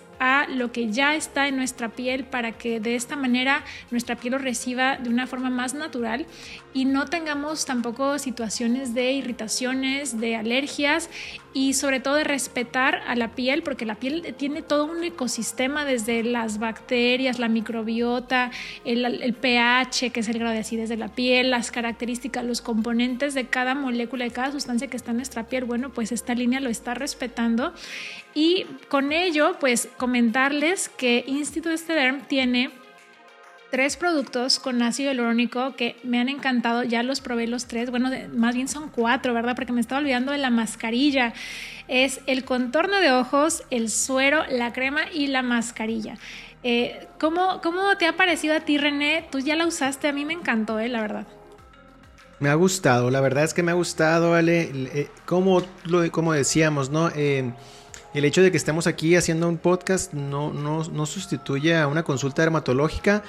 lo 0.48 0.70
que 0.72 0.90
ya 0.90 1.14
está 1.14 1.48
en 1.48 1.56
nuestra 1.56 1.88
piel 1.88 2.24
para 2.24 2.52
que 2.52 2.80
de 2.80 2.94
esta 2.94 3.16
manera 3.16 3.64
nuestra 3.90 4.16
piel 4.16 4.32
lo 4.32 4.38
reciba 4.38 4.96
de 4.96 5.10
una 5.10 5.26
forma 5.26 5.50
más 5.50 5.74
natural 5.74 6.26
y 6.74 6.84
no 6.84 7.06
tengamos 7.06 7.66
tampoco 7.66 8.18
situaciones 8.18 8.94
de 8.94 9.12
irritaciones, 9.12 10.20
de 10.20 10.36
alergias 10.36 11.10
y 11.54 11.74
sobre 11.74 12.00
todo 12.00 12.14
de 12.14 12.24
respetar 12.24 13.02
a 13.06 13.14
la 13.14 13.32
piel 13.32 13.62
porque 13.62 13.84
la 13.84 13.96
piel 13.96 14.34
tiene 14.38 14.62
todo 14.62 14.86
un 14.86 15.02
ecosistema 15.04 15.84
desde 15.84 16.22
las 16.22 16.58
bacterias, 16.58 17.38
la 17.38 17.48
microbiota, 17.48 18.50
el, 18.84 19.34
pH 19.34 20.10
que 20.12 20.20
es 20.20 20.28
el 20.28 20.38
grado 20.38 20.54
de 20.54 20.60
acidez 20.60 20.88
de 20.88 20.96
la 20.96 21.08
piel, 21.08 21.50
las 21.50 21.70
características, 21.70 22.44
los 22.44 22.62
componentes 22.62 23.34
de 23.34 23.46
cada 23.48 23.74
molécula, 23.74 24.24
de 24.24 24.30
cada 24.30 24.52
sustancia 24.52 24.88
que 24.88 24.96
está 24.96 25.10
en 25.10 25.18
nuestra 25.18 25.48
piel, 25.48 25.64
bueno 25.64 25.90
pues 25.90 26.12
esta 26.12 26.34
línea 26.34 26.60
lo 26.60 26.70
está 26.70 26.94
respetando 26.94 27.74
y 28.34 28.64
con 28.88 29.12
ello, 29.12 29.56
pues 29.60 29.88
comentarles 30.12 30.90
que 30.90 31.24
Instituto 31.26 31.70
Estederm 31.70 32.20
tiene 32.28 32.70
tres 33.70 33.96
productos 33.96 34.58
con 34.58 34.82
ácido 34.82 35.10
hialurónico 35.10 35.74
que 35.74 35.96
me 36.02 36.20
han 36.20 36.28
encantado. 36.28 36.82
Ya 36.82 37.02
los 37.02 37.22
probé 37.22 37.46
los 37.46 37.64
tres. 37.64 37.90
Bueno, 37.90 38.10
más 38.34 38.54
bien 38.54 38.68
son 38.68 38.90
cuatro, 38.90 39.32
¿verdad? 39.32 39.54
Porque 39.56 39.72
me 39.72 39.80
estaba 39.80 40.02
olvidando 40.02 40.32
de 40.32 40.36
la 40.36 40.50
mascarilla. 40.50 41.32
Es 41.88 42.20
el 42.26 42.44
contorno 42.44 43.00
de 43.00 43.10
ojos, 43.10 43.62
el 43.70 43.88
suero, 43.88 44.42
la 44.50 44.74
crema 44.74 45.10
y 45.10 45.28
la 45.28 45.40
mascarilla. 45.40 46.18
Eh, 46.62 47.08
¿cómo, 47.18 47.62
¿Cómo 47.62 47.96
te 47.96 48.06
ha 48.06 48.14
parecido 48.14 48.54
a 48.54 48.60
ti, 48.60 48.76
René? 48.76 49.26
Tú 49.30 49.38
ya 49.38 49.56
la 49.56 49.66
usaste. 49.66 50.08
A 50.08 50.12
mí 50.12 50.26
me 50.26 50.34
encantó, 50.34 50.78
¿eh? 50.78 50.90
La 50.90 51.00
verdad. 51.00 51.26
Me 52.38 52.50
ha 52.50 52.54
gustado, 52.54 53.10
la 53.10 53.22
verdad 53.22 53.44
es 53.44 53.54
que 53.54 53.62
me 53.62 53.70
ha 53.70 53.76
gustado, 53.76 54.34
Ale. 54.34 54.70
Eh, 54.74 55.08
como, 55.24 55.62
como 56.10 56.34
decíamos, 56.34 56.90
¿no? 56.90 57.08
Eh, 57.16 57.50
el 58.14 58.24
hecho 58.24 58.42
de 58.42 58.50
que 58.50 58.56
estemos 58.56 58.86
aquí 58.86 59.16
haciendo 59.16 59.48
un 59.48 59.58
podcast 59.58 60.12
no, 60.12 60.52
no, 60.52 60.84
no 60.84 61.06
sustituye 61.06 61.76
a 61.76 61.86
una 61.86 62.02
consulta 62.02 62.42
dermatológica 62.42 63.22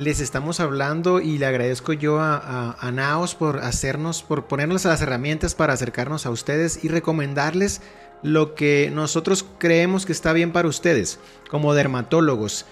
les 0.00 0.20
estamos 0.20 0.60
hablando 0.60 1.20
y 1.20 1.36
le 1.36 1.44
agradezco 1.44 1.92
yo 1.92 2.18
a, 2.20 2.90
Naos 2.92 3.34
por 3.34 3.58
hacernos, 3.58 4.22
por 4.22 4.46
ponernos 4.46 4.86
las 4.86 5.02
herramientas 5.02 5.54
para 5.54 5.74
acercarnos 5.74 6.24
a 6.24 6.30
ustedes 6.30 6.82
y 6.82 6.88
recomendarles 6.88 7.82
lo 8.22 8.54
que 8.54 8.90
nosotros 8.92 9.44
creemos 9.58 10.06
que 10.06 10.12
está 10.12 10.32
bien 10.32 10.52
para 10.52 10.68
ustedes 10.68 11.20
como 11.50 11.74
dermatólogos. 11.74 12.64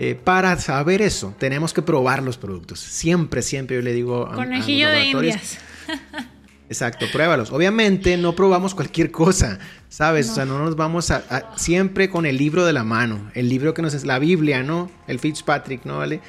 Eh, 0.00 0.16
para 0.16 0.58
saber 0.58 1.02
eso, 1.02 1.32
tenemos 1.38 1.72
que 1.72 1.82
probar 1.82 2.20
los 2.22 2.36
productos. 2.36 2.80
Siempre, 2.80 3.42
siempre 3.42 3.76
yo 3.76 3.82
le 3.82 3.92
digo 3.92 4.26
a, 4.26 4.34
Conejillo 4.34 4.88
de 4.88 5.04
indias. 5.04 5.58
Exacto, 6.72 7.04
pruébalos. 7.12 7.52
Obviamente 7.52 8.16
no 8.16 8.34
probamos 8.34 8.74
cualquier 8.74 9.10
cosa, 9.10 9.58
¿sabes? 9.90 10.30
O 10.30 10.34
sea, 10.34 10.46
no 10.46 10.58
nos 10.58 10.74
vamos 10.74 11.10
a, 11.10 11.52
Siempre 11.56 12.08
con 12.08 12.24
el 12.24 12.38
libro 12.38 12.64
de 12.64 12.72
la 12.72 12.82
mano, 12.82 13.30
el 13.34 13.50
libro 13.50 13.74
que 13.74 13.82
nos 13.82 13.92
es 13.92 14.06
la 14.06 14.18
Biblia, 14.18 14.62
¿no? 14.62 14.90
El 15.06 15.18
Fitzpatrick, 15.18 15.84
¿no? 15.84 15.98
¿Vale? 15.98 16.22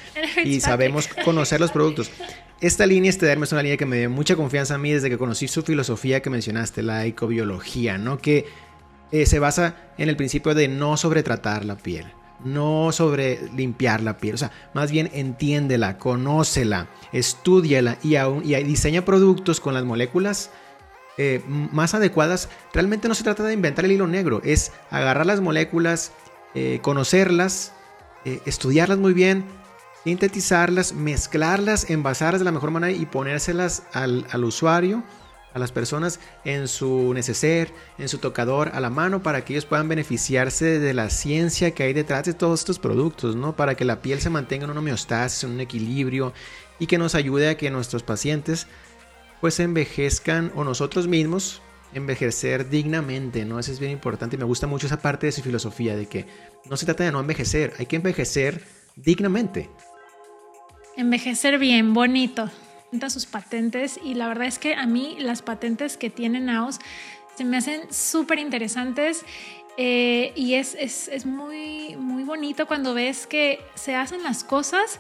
Y 0.44 0.60
sabemos 0.60 1.08
conocer 1.24 1.62
los 1.62 1.72
productos. 1.72 2.12
Esta 2.60 2.86
línea 2.86 3.10
Estederme 3.10 3.46
es 3.46 3.54
una 3.54 3.64
línea 3.64 3.78
que 3.78 3.86
me 3.86 3.98
dio 3.98 4.10
mucha 4.10 4.36
confianza 4.36 4.76
a 4.76 4.78
mí 4.78 4.92
desde 4.92 5.10
que 5.10 5.18
conocí 5.18 5.48
su 5.48 5.64
filosofía 5.64 6.22
que 6.22 6.30
mencionaste, 6.30 6.84
la 6.84 7.06
ecobiología, 7.06 7.98
¿no? 7.98 8.18
Que 8.18 8.46
eh, 9.14 9.26
se 9.26 9.40
basa 9.40 9.78
en 9.98 10.10
el 10.10 10.18
principio 10.18 10.54
de 10.54 10.68
no 10.68 10.98
sobretratar 10.98 11.64
la 11.64 11.78
piel 11.78 12.06
no 12.44 12.92
sobre 12.92 13.50
limpiar 13.56 14.02
la 14.02 14.18
piel, 14.18 14.36
o 14.36 14.38
sea, 14.38 14.52
más 14.74 14.92
bien 14.92 15.10
entiéndela, 15.14 15.98
conócela, 15.98 16.88
estudiala 17.12 17.98
y, 18.04 18.16
y 18.18 18.64
diseña 18.64 19.06
productos 19.06 19.60
con 19.60 19.74
las 19.74 19.84
moléculas 19.84 20.52
eh, 21.18 21.44
más 21.48 21.94
adecuadas. 21.94 22.50
Realmente 22.74 23.08
no 23.08 23.16
se 23.16 23.24
trata 23.24 23.44
de 23.44 23.54
inventar 23.54 23.86
el 23.86 23.92
hilo 23.92 24.08
negro, 24.08 24.42
es 24.44 24.72
agarrar 24.90 25.26
las 25.26 25.42
moléculas, 25.42 26.12
eh, 26.56 26.80
conocerlas, 26.82 27.74
eh, 28.26 28.42
estudiarlas 28.46 28.98
muy 28.98 29.14
bien, 29.14 29.46
sintetizarlas, 30.04 30.94
mezclarlas, 30.94 31.90
envasarlas 31.90 32.40
de 32.40 32.46
la 32.46 32.52
mejor 32.52 32.72
manera 32.72 32.92
y 32.98 33.06
ponérselas 33.06 33.84
al 33.94 34.44
usuario 34.44 35.04
a 35.54 35.60
las 35.60 35.72
personas 35.72 36.20
en 36.46 36.68
su 36.68 37.14
neceser, 37.14 37.72
en 37.98 38.10
su 38.10 38.18
tocador, 38.18 38.72
a 38.74 38.80
la 38.80 38.90
mano, 38.90 39.22
para 39.22 39.46
que 39.46 39.54
ellos 39.54 39.66
puedan 39.66 39.88
beneficiarse 39.88 40.80
de 40.80 40.94
la 40.94 41.10
ciencia 41.10 41.72
que 41.72 41.84
hay 41.84 41.94
detrás 41.94 42.26
de 42.26 42.34
todos 42.34 42.62
estos 42.62 42.80
productos, 42.80 43.36
¿no? 43.36 43.56
Para 43.56 43.76
que 43.76 43.86
la 43.86 44.02
piel 44.02 44.20
se 44.20 44.30
mantenga 44.30 44.66
en 44.66 44.72
una 44.72 44.80
homeostasis, 44.80 45.44
en 45.44 45.52
un 45.52 45.60
equilibrio 45.60 46.34
y 46.80 46.88
que 46.88 46.98
nos 46.98 47.16
ayude 47.16 47.50
a 47.50 47.58
que 47.58 47.70
nuestros 47.70 48.04
pacientes 48.04 48.68
pues 49.42 49.60
envejezcan 49.60 50.52
o 50.56 50.64
nosotros 50.64 51.08
mismos 51.08 51.62
envejecer 51.94 52.70
dignamente, 52.70 53.46
¿no? 53.46 53.60
Eso 53.60 53.72
es 53.72 53.80
bien 53.80 53.92
importante 53.92 54.36
y 54.36 54.40
me 54.40 54.46
gusta 54.46 54.68
mucho 54.68 54.88
esa 54.88 55.02
parte 55.02 55.28
de 55.28 55.32
su 55.32 55.42
filosofía 55.42 55.96
de 55.96 56.08
que 56.08 56.26
no 56.70 56.78
se 56.78 56.86
trata 56.86 57.04
de 57.04 57.12
no 57.12 57.20
envejecer, 57.20 57.74
hay 57.78 57.86
que 57.86 57.98
envejecer 57.98 58.64
dignamente. 58.96 59.70
Envejecer 60.98 61.60
bien, 61.60 61.94
bonito 61.94 62.50
sus 63.10 63.26
patentes 63.26 64.00
y 64.04 64.14
la 64.14 64.28
verdad 64.28 64.48
es 64.48 64.60
que 64.60 64.76
a 64.76 64.86
mí 64.86 65.16
las 65.20 65.42
patentes 65.42 65.98
que 65.98 66.10
tiene 66.10 66.40
NAOS 66.40 66.80
se 67.36 67.44
me 67.44 67.58
hacen 67.58 67.92
súper 67.92 68.40
interesantes 68.40 69.26
eh, 69.78 70.34
y 70.36 70.54
es, 70.54 70.76
es, 70.80 71.08
es, 71.08 71.26
muy, 71.26 71.96
muy 71.96 72.24
bonito 72.24 72.68
cuando 72.68 72.94
ves 72.94 73.26
que 73.26 73.60
se 73.74 73.96
hacen 73.96 74.22
las 74.22 74.44
cosas 74.44 75.00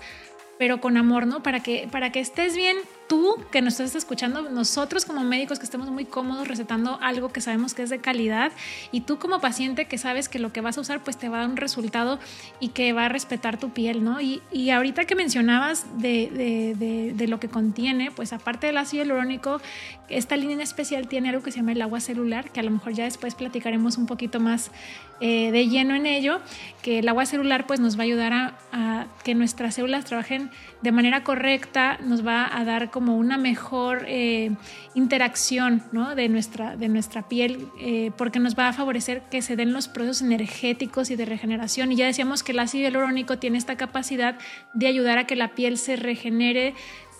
pero 0.57 0.79
con 0.79 0.97
amor, 0.97 1.27
¿no? 1.27 1.43
Para 1.43 1.61
que, 1.61 1.87
para 1.91 2.11
que 2.11 2.19
estés 2.19 2.55
bien 2.55 2.77
tú 3.07 3.37
que 3.51 3.61
nos 3.61 3.73
estás 3.73 3.95
escuchando, 3.95 4.49
nosotros 4.49 5.05
como 5.05 5.23
médicos 5.23 5.59
que 5.59 5.65
estemos 5.65 5.89
muy 5.89 6.05
cómodos 6.05 6.47
recetando 6.47 6.97
algo 7.01 7.29
que 7.29 7.41
sabemos 7.41 7.73
que 7.73 7.83
es 7.83 7.89
de 7.89 7.99
calidad 7.99 8.51
y 8.91 9.01
tú 9.01 9.19
como 9.19 9.39
paciente 9.39 9.85
que 9.85 9.97
sabes 9.97 10.29
que 10.29 10.39
lo 10.39 10.51
que 10.51 10.61
vas 10.61 10.77
a 10.77 10.81
usar 10.81 11.03
pues 11.03 11.17
te 11.17 11.29
va 11.29 11.37
a 11.37 11.39
dar 11.41 11.49
un 11.49 11.57
resultado 11.57 12.19
y 12.59 12.69
que 12.69 12.93
va 12.93 13.05
a 13.05 13.09
respetar 13.09 13.57
tu 13.57 13.71
piel, 13.71 14.03
¿no? 14.03 14.21
Y, 14.21 14.41
y 14.51 14.69
ahorita 14.69 15.05
que 15.05 15.15
mencionabas 15.15 15.85
de, 15.99 16.75
de, 16.77 17.13
de, 17.13 17.27
lo 17.27 17.39
que 17.39 17.49
contiene, 17.49 18.11
pues 18.11 18.33
aparte 18.33 18.67
del 18.67 18.77
ácido 18.77 19.03
hialurónico, 19.03 19.61
esta 20.09 20.37
línea 20.37 20.63
especial 20.63 21.07
tiene 21.07 21.29
algo 21.29 21.41
que 21.41 21.51
se 21.51 21.57
llama 21.57 21.71
el 21.71 21.81
agua 21.81 21.99
celular, 21.99 22.51
que 22.51 22.59
a 22.59 22.63
lo 22.63 22.71
mejor 22.71 22.93
ya 22.93 23.05
después 23.05 23.35
platicaremos 23.35 23.97
un 23.97 24.05
poquito 24.05 24.39
más 24.39 24.71
eh, 25.19 25.51
de 25.51 25.67
lleno 25.69 25.95
en 25.95 26.05
ello, 26.05 26.41
que 26.81 26.99
el 26.99 27.07
agua 27.07 27.25
celular 27.25 27.65
pues 27.65 27.79
nos 27.79 27.97
va 27.97 28.01
a 28.01 28.03
ayudar 28.03 28.33
a, 28.33 29.07
que 29.23 29.35
nuestras 29.35 29.75
células 29.75 30.03
trabajen 30.03 30.49
de 30.81 30.91
manera 30.91 31.23
correcta, 31.23 31.97
nos 32.03 32.25
va 32.25 32.49
a 32.53 32.65
dar 32.65 32.91
como 32.91 33.15
una 33.15 33.37
mejor 33.37 34.05
eh, 34.07 34.51
interacción 34.95 35.81
de, 36.15 36.27
nuestra, 36.27 36.75
de 36.75 36.89
nuestra 36.89 37.29
piel, 37.29 37.69
eh, 37.79 38.11
porque 38.17 38.39
nos 38.39 38.57
va 38.57 38.67
a 38.67 38.73
favorecer 38.73 39.21
que 39.31 39.41
se 39.41 39.55
den 39.55 39.71
los 39.71 39.87
procesos 39.87 40.21
energéticos 40.23 41.09
y 41.09 41.15
de 41.15 41.25
regeneración. 41.25 41.91
Y 41.91 41.95
ya 41.95 42.05
decíamos 42.05 42.43
que 42.43 42.51
el 42.51 42.59
ácido 42.59 42.83
hialurónico 42.83 43.37
tiene 43.37 43.57
esta 43.57 43.77
capacidad 43.77 44.37
de 44.73 44.87
ayudar 44.87 45.19
a 45.19 45.25
que 45.25 45.37
la 45.37 45.55
piel 45.55 45.77
se 45.77 45.95
regenere, 45.95 46.73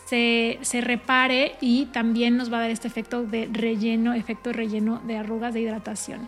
se, 0.08 0.60
se, 0.62 0.82
repare 0.82 1.56
y 1.62 1.86
también 1.86 2.36
nos 2.36 2.51
va 2.51 2.58
a 2.58 2.62
dar 2.62 2.71
este 2.71 2.89
efecto 2.89 3.23
de 3.23 3.47
relleno, 3.49 4.13
efecto 4.13 4.51
relleno 4.51 5.01
de 5.06 5.17
arrugas 5.17 5.53
de 5.53 5.62
hidratación. 5.62 6.27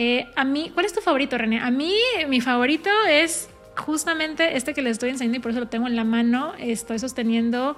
Eh, 0.00 0.28
a 0.36 0.44
mí, 0.44 0.70
¿cuál 0.72 0.86
es 0.86 0.92
tu 0.92 1.00
favorito, 1.00 1.36
René? 1.36 1.58
A 1.58 1.72
mí, 1.72 1.92
mi 2.28 2.40
favorito 2.40 2.88
es 3.10 3.48
justamente 3.76 4.56
este 4.56 4.72
que 4.72 4.80
les 4.80 4.92
estoy 4.92 5.10
enseñando 5.10 5.38
y 5.38 5.40
por 5.40 5.50
eso 5.50 5.58
lo 5.58 5.66
tengo 5.66 5.88
en 5.88 5.96
la 5.96 6.04
mano, 6.04 6.52
estoy 6.56 7.00
sosteniendo 7.00 7.76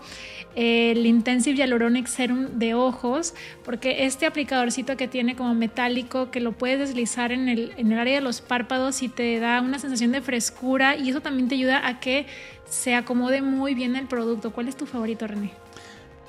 el 0.55 1.07
Intensive 1.07 1.57
Hyaluronic 1.57 2.07
Serum 2.09 2.59
de 2.59 2.75
ojos, 2.75 3.33
porque 3.65 4.05
este 4.05 4.27
aplicadorcito 4.27 4.99
que 4.99 5.09
tiene 5.09 5.35
como 5.35 5.55
metálico, 5.55 6.31
que 6.31 6.41
lo 6.41 6.53
puedes 6.53 6.79
deslizar 6.79 7.33
en 7.33 7.49
el, 7.49 7.73
en 7.79 7.91
el 7.91 7.99
área 7.99 8.17
de 8.17 8.21
los 8.21 8.43
párpados 8.43 9.01
y 9.01 9.09
te 9.09 9.41
da 9.41 9.63
una 9.63 9.79
sensación 9.79 10.13
de 10.13 10.21
frescura 10.21 10.97
y 10.97 11.09
eso 11.09 11.23
también 11.23 11.49
te 11.49 11.55
ayuda 11.55 11.87
a 11.89 12.01
que 12.01 12.27
se 12.69 12.95
acomode 12.95 13.41
muy 13.41 13.75
bien 13.75 13.97
el 13.97 14.09
producto. 14.09 14.53
¿Cuál 14.53 14.69
es 14.69 14.77
tu 14.77 14.85
favorito, 14.85 15.27
René? 15.27 15.53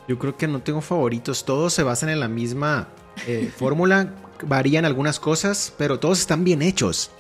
Yo 0.08 0.17
creo 0.17 0.38
que 0.38 0.47
no 0.47 0.62
tengo 0.62 0.80
favoritos, 0.80 1.43
todos 1.43 1.73
se 1.73 1.84
basan 1.84 2.08
en 2.08 2.21
la 2.21 2.30
misma 2.30 2.88
eh, 3.27 3.51
fórmula, 3.54 4.13
varían 4.43 4.86
algunas 4.86 5.19
cosas, 5.19 5.73
pero 5.77 5.99
todos 5.99 6.19
están 6.19 6.43
bien 6.43 6.62
hechos. 6.62 7.12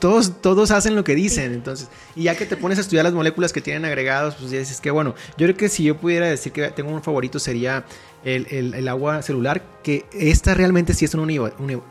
Todos, 0.00 0.40
todos 0.40 0.70
hacen 0.70 0.94
lo 0.94 1.04
que 1.04 1.14
dicen, 1.14 1.52
entonces, 1.52 1.88
y 2.16 2.22
ya 2.22 2.34
que 2.34 2.46
te 2.46 2.56
pones 2.56 2.78
a 2.78 2.80
estudiar 2.80 3.04
las 3.04 3.12
moléculas 3.12 3.52
que 3.52 3.60
tienen 3.60 3.84
agregados, 3.84 4.36
pues 4.36 4.50
ya 4.50 4.58
dices 4.58 4.80
que 4.80 4.90
bueno, 4.90 5.14
yo 5.36 5.44
creo 5.44 5.56
que 5.56 5.68
si 5.68 5.84
yo 5.84 5.98
pudiera 5.98 6.26
decir 6.26 6.50
que 6.50 6.66
tengo 6.70 6.90
un 6.90 7.02
favorito 7.02 7.38
sería 7.38 7.84
el, 8.24 8.88
agua 8.88 9.20
celular, 9.20 9.62
que 9.82 10.06
esta 10.12 10.54
realmente 10.54 10.94
sí 10.94 11.04
es 11.04 11.14
una, 11.14 11.30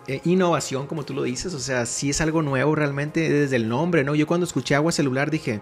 eh, 0.08 0.22
innovación, 0.24 0.88
como 0.88 1.04
tú 1.04 1.14
lo 1.14 1.22
dices, 1.22 1.54
o 1.54 1.60
sea, 1.60 1.86
sí 1.86 2.10
es 2.10 2.22
algo 2.22 2.42
nuevo 2.42 2.74
realmente 2.74 3.30
desde 3.30 3.58
el 3.58 3.70
nombre, 3.70 4.04
¿no? 4.04 4.16
Yo 4.16 4.26
cuando 4.26 4.48
escuché 4.48 4.74
agua 4.74 4.92
celular 4.92 5.30
dije, 5.30 5.62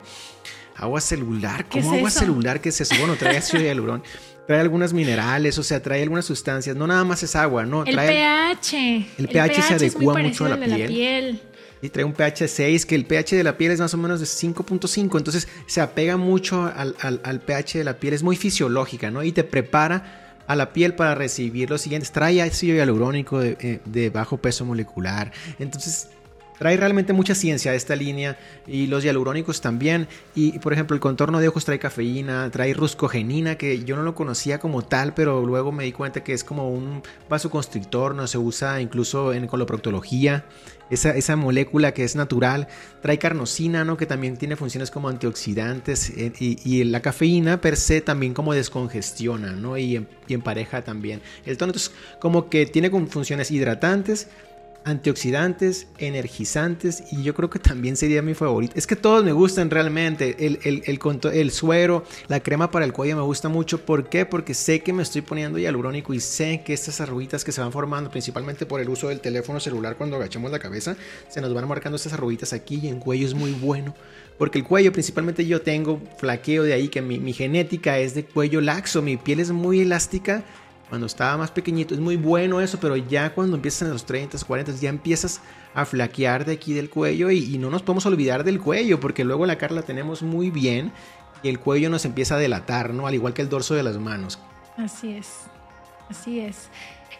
agua 0.79 1.01
celular, 1.01 1.65
¿cómo 1.69 1.93
agua 1.93 2.09
celular? 2.09 2.61
¿Qué 2.61 2.69
es 2.69 2.81
eso? 2.81 2.95
Bueno, 2.99 3.15
trae 3.15 3.37
ácido 3.37 3.61
hialurón 3.63 4.03
trae 4.47 4.61
algunos 4.61 4.93
minerales, 4.93 5.59
o 5.59 5.63
sea, 5.63 5.79
trae 5.79 6.01
algunas 6.01 6.25
sustancias, 6.25 6.75
no 6.75 6.87
nada 6.87 7.03
más 7.03 7.21
es 7.21 7.35
agua, 7.35 7.67
¿no? 7.67 7.85
El 7.85 7.95
pH. 7.95 9.05
El, 9.19 9.27
pH, 9.27 9.61
se 9.61 9.73
adecua 9.75 10.17
mucho 10.17 10.45
a 10.45 10.49
la 10.49 10.57
piel 10.57 11.39
y 11.81 11.89
trae 11.89 12.03
un 12.03 12.13
pH 12.13 12.47
6, 12.47 12.85
que 12.85 12.95
el 12.95 13.05
pH 13.05 13.35
de 13.35 13.43
la 13.43 13.57
piel 13.57 13.71
es 13.71 13.79
más 13.79 13.93
o 13.93 13.97
menos 13.97 14.19
de 14.19 14.25
5.5, 14.25 15.17
entonces 15.17 15.47
se 15.65 15.81
apega 15.81 16.17
mucho 16.17 16.71
al, 16.75 17.41
pH 17.41 17.77
de 17.77 17.83
la 17.83 17.97
piel, 17.97 18.13
es 18.13 18.23
muy 18.23 18.35
fisiológica, 18.35 19.11
¿no? 19.11 19.23
Y 19.23 19.31
te 19.31 19.43
prepara 19.43 20.35
a 20.47 20.55
la 20.55 20.73
piel 20.73 20.95
para 20.95 21.13
recibir 21.13 21.69
los 21.69 21.81
siguientes. 21.81 22.11
Trae 22.11 22.41
ácido 22.41 22.75
hialurónico 22.75 23.39
de, 23.39 23.55
eh, 23.61 23.81
de 23.85 24.09
bajo 24.09 24.37
peso 24.37 24.65
molecular, 24.65 25.31
entonces 25.59 26.09
Trae 26.59 26.75
realmente 26.75 27.13
mucha 27.13 27.35
ciencia 27.35 27.73
esta 27.73 27.95
línea 27.95 28.37
y 28.67 28.87
los 28.87 29.03
hialurónicos 29.03 29.61
también. 29.61 30.07
Y 30.35 30.59
por 30.59 30.73
ejemplo, 30.73 30.93
el 30.93 30.99
contorno 30.99 31.39
de 31.39 31.47
ojos 31.47 31.63
trae 31.63 31.79
cafeína, 31.79 32.51
trae 32.51 32.73
ruscogenina, 32.73 33.55
que 33.55 33.83
yo 33.85 33.95
no 33.95 34.03
lo 34.03 34.13
conocía 34.13 34.59
como 34.59 34.81
tal, 34.81 35.13
pero 35.13 35.45
luego 35.45 35.71
me 35.71 35.85
di 35.85 35.93
cuenta 35.93 36.21
que 36.21 36.33
es 36.33 36.43
como 36.43 36.69
un 36.69 37.01
vasoconstrictor, 37.29 38.13
no 38.13 38.27
se 38.27 38.37
usa 38.37 38.81
incluso 38.81 39.33
en 39.33 39.47
coloproctología. 39.47 40.45
Esa, 40.89 41.11
esa, 41.11 41.35
molécula 41.35 41.93
que 41.93 42.03
es 42.03 42.15
natural. 42.15 42.67
Trae 43.03 43.19
carnosina, 43.19 43.85
¿no? 43.85 43.95
que 43.95 44.07
también 44.07 44.37
tiene 44.37 44.55
funciones 44.55 44.89
como 44.89 45.07
antioxidantes. 45.07 46.09
Eh, 46.17 46.33
y, 46.39 46.83
la 46.85 47.01
cafeína 47.01 47.61
per 47.61 47.77
se 47.77 48.01
también 48.01 48.33
como 48.33 48.53
descongestiona 48.53 49.51
¿no? 49.51 49.77
y, 49.77 50.07
y 50.27 50.33
empareja 50.33 50.83
también. 50.83 51.21
El 51.45 51.57
tono, 51.57 51.69
entonces, 51.69 51.93
como 52.19 52.49
que 52.49 52.65
tiene 52.65 52.89
funciones 52.89 53.51
hidratantes, 53.51 54.29
antioxidantes, 54.85 55.87
energizantes 55.97 57.03
y 57.11 57.23
yo 57.23 57.33
creo 57.33 57.49
que 57.49 57.59
también 57.59 57.95
sería 57.95 58.21
mi 58.21 58.33
favorito. 58.33 58.73
Es 58.75 58.87
que 58.87 58.95
todos 58.95 59.23
me 59.23 59.31
gustan 59.31 59.69
realmente. 59.69 60.35
El, 60.45 60.59
el, 60.63 60.83
el, 60.85 61.51
suero, 61.51 62.03
la 62.27 62.39
crema 62.39 62.71
para 62.71 62.85
el 62.85 62.93
cuello 62.93 63.15
me 63.17 63.21
gusta 63.21 63.49
mucho. 63.49 63.85
¿Por 63.85 64.09
qué? 64.09 64.25
Porque 64.25 64.53
sé 64.53 64.81
que 64.81 64.93
me 64.93 65.03
estoy 65.03 65.21
poniendo 65.21 65.59
hialurónico 65.59 66.13
y 66.13 66.19
sé 66.19 66.61
que 66.65 66.73
estas 66.73 67.01
arruguitas 67.01 67.43
que 67.43 67.51
se 67.51 67.61
van 67.61 67.71
formando 67.71 68.09
principalmente 68.09 68.65
por 68.65 68.81
el 68.81 68.89
uso 68.89 69.09
del 69.09 69.19
teléfono 69.19 69.59
celular 69.59 69.95
cuando 69.97 70.15
agachamos 70.15 70.51
la 70.51 70.59
cabeza, 70.59 70.95
se 71.27 71.41
nos 71.41 71.53
van 71.53 71.67
marcando 71.67 71.97
estas 71.97 72.13
arruguitas 72.13 72.53
aquí 72.53 72.79
y 72.81 72.87
en 72.87 72.99
cuello 72.99 73.27
es 73.27 73.33
muy 73.33 73.51
bueno. 73.51 73.93
Porque 74.37 74.57
el 74.57 74.63
cuello, 74.63 74.93
principalmente 74.93 75.45
yo 75.45 75.61
tengo 75.61 76.01
flaqueo 76.17 76.63
de 76.63 76.71
ahí, 76.73 76.87
que 76.87 77.01
mi, 77.01 77.19
mi 77.19 77.33
genética 77.33 77.99
es 77.99 78.15
de 78.15 78.23
cuello 78.23 78.61
laxo, 78.61 79.01
mi 79.01 79.17
piel 79.17 79.41
es 79.41 79.51
muy 79.51 79.81
elástica 79.81 80.45
cuando 80.89 81.07
estaba 81.07 81.37
más 81.37 81.51
pequeñito. 81.51 81.93
Es 81.93 81.99
muy 81.99 82.17
bueno 82.17 82.59
eso, 82.59 82.79
pero 82.79 82.97
ya 82.97 83.33
cuando 83.33 83.55
empiezas 83.55 83.83
en 83.83 83.91
los 83.91 84.05
30, 84.05 84.37
40, 84.45 84.73
ya 84.73 84.89
empiezas 84.89 85.41
a 85.73 85.85
flaquear 85.85 86.45
de 86.45 86.53
aquí 86.53 86.73
del 86.73 86.89
cuello 86.89 87.29
y, 87.29 87.57
no 87.57 87.69
nos 87.69 87.83
podemos 87.83 88.05
olvidar 88.05 88.43
del 88.43 88.59
cuello, 88.59 88.99
porque 88.99 89.23
luego 89.23 89.45
la 89.45 89.57
cara 89.57 89.75
la 89.75 89.83
tenemos 89.83 90.23
muy 90.23 90.49
bien 90.49 90.91
y 91.43 91.49
el 91.49 91.59
cuello 91.59 91.89
nos 91.89 92.05
empieza 92.05 92.35
a 92.35 92.37
delatar, 92.37 92.93
¿no? 92.93 93.07
Al 93.07 93.13
igual 93.13 93.33
que 93.33 93.41
el 93.41 93.49
dorso 93.49 93.75
de 93.75 93.83
las 93.83 93.97
manos. 93.97 94.39
Así 94.77 95.13
es, 95.13 95.27
así 96.09 96.39
es. 96.39 96.69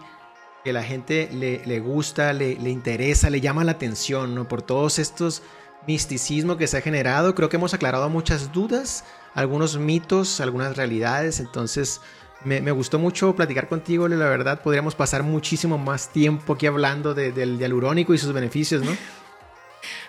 que 0.63 0.75
la 0.75 0.83
gente 0.83 1.31
le, 1.33 1.81
gusta, 1.81 2.35
le, 2.35 2.53
interesa, 2.69 3.31
le 3.31 3.41
llama 3.41 3.65
la 3.65 3.73
atención, 3.73 4.35
¿no? 4.35 4.47
Por 4.47 4.61
todos 4.61 4.99
estos 4.99 5.43
misticismo 5.87 6.59
que 6.59 6.67
se 6.67 6.77
ha 6.77 6.83
generado, 6.83 7.35
creo 7.35 7.49
que 7.49 7.57
hemos 7.57 7.73
aclarado 7.73 8.11
muchas 8.11 8.53
dudas, 8.53 9.07
algunos 9.33 9.79
mitos, 9.79 10.43
algunas 10.43 10.77
realidades, 10.77 11.41
entonces 11.41 12.03
me, 12.45 12.71
gustó 12.71 12.99
mucho 12.99 13.35
platicar 13.35 13.71
contigo, 13.71 14.09
la 14.09 14.29
verdad, 14.29 14.61
podríamos 14.61 14.95
pasar 14.95 15.23
muchísimo 15.23 15.79
más 15.79 16.11
tiempo 16.11 16.53
aquí 16.53 16.67
hablando 16.67 17.15
del 17.15 17.59
hialurónico 17.59 18.13
y 18.13 18.19
sus 18.19 18.35
beneficios, 18.35 18.83
¿no? 18.83 18.93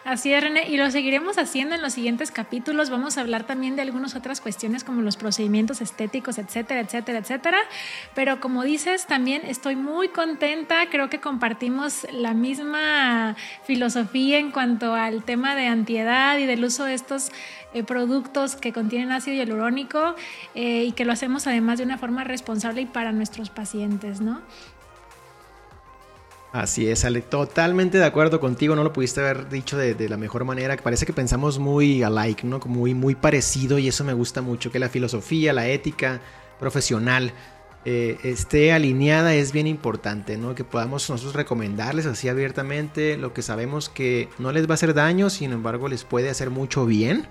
Así 0.06 0.32
es, 0.32 0.44
René, 0.44 0.70
y 0.70 0.78
lo 0.78 0.92
seguiremos 0.92 1.40
haciendo 1.40 1.74
en 1.74 1.82
los 1.82 1.94
siguientes 1.94 2.30
capítulos. 2.30 2.92
Vamos 2.92 3.18
a 3.18 3.22
hablar 3.22 3.48
también 3.48 3.76
de 3.76 3.82
algunas 3.82 4.16
otras 4.16 4.40
cuestiones 4.40 4.84
como 4.84 5.02
los 5.02 5.18
procedimientos 5.18 5.82
estéticos, 5.82 6.38
etcétera, 6.38 6.82
etcétera, 6.82 7.18
etcétera. 7.18 7.58
Pero 8.14 8.40
como 8.40 8.64
dices, 8.64 9.08
también 9.08 9.42
estoy 9.46 9.76
muy 9.76 10.10
contenta. 10.10 10.76
Creo 10.92 11.10
que 11.10 11.20
compartimos 11.20 12.06
la 12.14 12.36
misma 12.36 13.36
filosofía 13.64 14.38
en 14.38 14.52
cuanto 14.52 14.94
al 14.94 15.24
tema 15.24 15.56
de 15.56 15.66
antiedad 15.66 16.38
y 16.38 16.46
del 16.46 16.64
uso 16.64 16.84
de 16.84 16.94
estos 16.94 17.32
eh, 17.74 17.82
productos 17.84 18.56
que 18.56 18.72
contienen 18.72 19.12
ácido 19.12 19.36
hialurónico 19.36 20.14
eh, 20.54 20.84
y 20.84 20.92
que 20.92 21.04
lo 21.04 21.14
hacemos 21.14 21.48
además 21.48 21.80
de 21.80 21.84
una 21.84 21.98
forma 21.98 22.24
responsable 22.24 22.82
y 22.82 22.86
para 22.86 23.12
nuestros 23.12 23.50
pacientes, 23.50 24.22
¿no? 24.22 24.44
Así 26.56 26.88
es, 26.88 27.04
Ale, 27.04 27.22
totalmente 27.22 27.98
de 27.98 28.06
acuerdo 28.06 28.40
contigo, 28.40 28.78
no 28.78 28.84
lo 28.86 28.94
pudiste 28.94 29.20
haber 29.20 29.50
dicho 29.50 29.76
de, 29.76 30.08
la 30.08 30.16
mejor 30.16 30.46
manera, 30.46 30.78
parece 30.78 31.06
que 31.06 31.12
pensamos 31.12 31.60
muy 31.60 32.02
alike, 32.02 32.46
¿no? 32.46 32.62
Muy, 32.66 32.94
muy 32.94 33.14
parecido 33.14 33.78
y 33.78 33.90
eso 33.90 34.06
me 34.06 34.14
gusta 34.14 34.42
mucho, 34.42 34.72
que 34.72 34.80
la 34.80 34.88
filosofía, 34.88 35.52
la 35.52 35.68
ética 35.68 36.22
profesional 36.58 37.34
eh, 37.84 38.20
esté 38.24 38.72
alineada 38.72 39.36
es 39.36 39.52
bien 39.52 39.68
importante, 39.68 40.38
¿no? 40.38 40.56
Que 40.56 40.64
podamos 40.64 41.10
nosotros 41.10 41.36
recomendarles 41.36 42.06
así 42.06 42.30
abiertamente 42.30 43.18
lo 43.18 43.34
que 43.34 43.42
sabemos 43.42 43.90
que 43.90 44.30
no 44.40 44.54
les 44.54 44.66
va 44.66 44.72
a 44.72 44.76
hacer 44.76 44.94
daño, 44.94 45.30
sin 45.30 45.52
embargo 45.52 45.90
les 45.90 46.06
puede 46.06 46.30
hacer 46.30 46.52
mucho 46.52 46.86
bien 46.86 47.28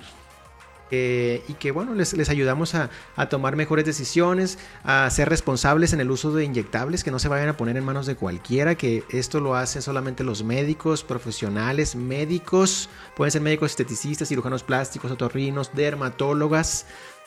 y 0.90 1.55
que 1.55 1.70
bueno, 1.73 1.94
les, 1.94 2.29
ayudamos 2.29 2.75
a, 2.75 2.90
a, 3.16 3.29
tomar 3.29 3.57
mejores 3.57 3.85
decisiones, 3.85 4.59
a 4.85 5.09
ser 5.11 5.29
responsables 5.29 5.92
en 5.92 6.01
el 6.01 6.11
uso 6.11 6.33
de 6.33 6.44
inyectables, 6.44 7.03
que 7.03 7.11
no 7.11 7.18
se 7.18 7.29
vayan 7.29 7.49
a 7.49 7.57
poner 7.57 7.77
en 7.77 7.85
manos 7.85 8.07
de 8.07 8.16
cualquiera, 8.16 8.75
que 8.77 9.03
esto 9.11 9.40
lo 9.40 9.57
hacen 9.57 9.83
solamente 9.83 10.25
los 10.25 10.44
médicos, 10.44 11.03
profesionales, 11.03 11.97
médicos, 11.97 12.88
pueden 13.16 13.33
ser 13.33 13.42
médicos 13.42 13.73
esteticistas, 13.73 14.29
cirujanos 14.29 14.62
plásticos, 14.62 15.11
otorrinos, 15.11 15.70
dermatólogas. 15.75 16.87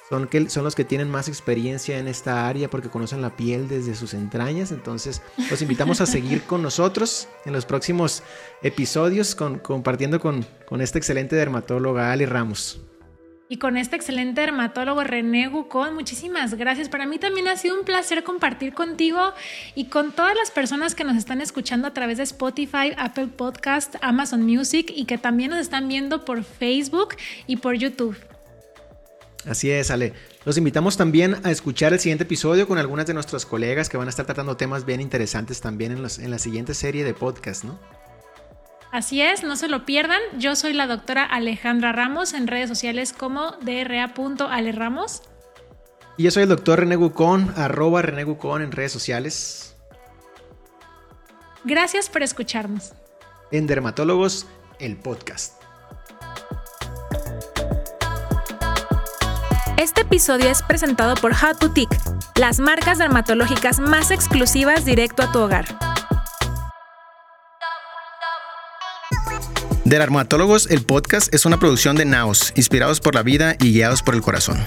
Son, 0.09 0.27
que, 0.27 0.49
son 0.49 0.63
los 0.63 0.73
que 0.73 0.85
tienen 0.85 1.09
más 1.09 1.27
experiencia 1.27 1.99
en 1.99 2.07
esta 2.07 2.47
área 2.47 2.69
porque 2.69 2.87
conocen 2.87 3.21
la 3.21 3.35
piel 3.35 3.67
desde 3.67 3.93
sus 3.93 4.13
entrañas. 4.13 4.71
Entonces, 4.71 5.21
los 5.51 5.61
invitamos 5.61 5.99
a 5.99 6.05
seguir 6.05 6.43
con 6.43 6.61
nosotros 6.61 7.27
en 7.43 7.51
los 7.51 7.65
próximos 7.65 8.23
episodios 8.63 9.35
con, 9.35 9.59
compartiendo 9.59 10.21
con, 10.21 10.45
con 10.65 10.79
esta 10.79 10.97
excelente 10.97 11.35
dermatóloga 11.35 12.13
Ali 12.13 12.25
Ramos. 12.25 12.86
Y 13.49 13.57
con 13.57 13.77
este 13.77 13.95
excelente 13.95 14.41
dermatólogo 14.41 15.03
René 15.03 15.47
Gucón, 15.47 15.93
muchísimas 15.93 16.55
gracias. 16.55 16.89
Para 16.89 17.05
mí 17.05 17.17
también 17.17 17.47
ha 17.47 17.55
sido 17.55 17.79
un 17.79 17.85
placer 17.85 18.23
compartir 18.23 18.73
contigo 18.73 19.33
y 19.73 19.85
con 19.85 20.11
todas 20.11 20.35
las 20.35 20.51
personas 20.51 20.95
que 20.95 21.05
nos 21.05 21.15
están 21.15 21.39
escuchando 21.39 21.87
a 21.87 21.93
través 21.93 22.17
de 22.17 22.23
Spotify, 22.23 22.93
Apple 22.97 23.27
Podcast, 23.27 23.95
Amazon 24.01 24.41
Music 24.41 24.91
y 24.93 25.05
que 25.05 25.17
también 25.17 25.51
nos 25.51 25.59
están 25.59 25.87
viendo 25.87 26.25
por 26.25 26.43
Facebook 26.43 27.15
y 27.47 27.57
por 27.57 27.75
YouTube. 27.75 28.17
Así 29.45 29.71
es, 29.71 29.91
Ale. 29.91 30.11
Los 30.43 30.57
invitamos 30.57 30.97
también 30.97 31.37
a 31.43 31.51
escuchar 31.51 31.93
el 31.93 32.01
siguiente 32.01 32.25
episodio 32.25 32.67
con 32.67 32.77
algunas 32.77 33.07
de 33.07 33.13
nuestros 33.13 33.45
colegas 33.45 33.87
que 33.87 33.95
van 33.95 34.07
a 34.07 34.09
estar 34.09 34.25
tratando 34.25 34.57
temas 34.57 34.85
bien 34.85 34.99
interesantes 34.99 35.61
también 35.61 35.93
en, 35.93 35.99
en 35.99 36.31
la 36.31 36.39
siguiente 36.39 36.73
serie 36.73 37.05
de 37.05 37.13
podcast, 37.13 37.63
¿no? 37.63 37.79
Así 38.91 39.21
es, 39.21 39.43
no 39.43 39.55
se 39.55 39.67
lo 39.67 39.85
pierdan. 39.85 40.21
Yo 40.37 40.55
soy 40.55 40.73
la 40.73 40.87
doctora 40.87 41.23
Alejandra 41.23 41.91
Ramos 41.91 42.33
en 42.33 42.47
redes 42.47 42.69
sociales 42.69 43.13
como 43.13 43.51
dra.aleramos. 43.61 45.23
Y 46.15 46.23
yo 46.23 46.31
soy 46.31 46.43
el 46.43 46.49
doctor 46.49 46.79
René 46.79 46.95
Gucón, 46.95 47.53
arroba 47.55 48.01
René 48.01 48.23
Gucón 48.23 48.61
en 48.61 48.71
redes 48.71 48.91
sociales. 48.91 49.75
Gracias 51.63 52.09
por 52.09 52.23
escucharnos. 52.23 52.93
En 53.51 53.67
Dermatólogos, 53.67 54.47
el 54.79 54.95
podcast. 54.97 55.61
Este 59.77 60.01
episodio 60.01 60.49
es 60.49 60.63
presentado 60.63 61.13
por 61.15 61.35
Hot 61.35 61.59
Boutique, 61.59 61.95
las 62.35 62.59
marcas 62.59 62.97
dermatológicas 62.97 63.79
más 63.79 64.09
exclusivas 64.09 64.85
directo 64.85 65.21
a 65.21 65.31
tu 65.31 65.39
hogar. 65.39 65.65
Dermatólogos, 69.87 70.69
el 70.69 70.81
podcast 70.81 71.33
es 71.33 71.45
una 71.45 71.59
producción 71.59 71.95
de 71.95 72.03
Naos, 72.03 72.51
inspirados 72.57 72.99
por 72.99 73.15
la 73.15 73.23
vida 73.23 73.55
y 73.61 73.71
guiados 73.71 74.01
por 74.01 74.15
el 74.15 74.21
corazón. 74.21 74.57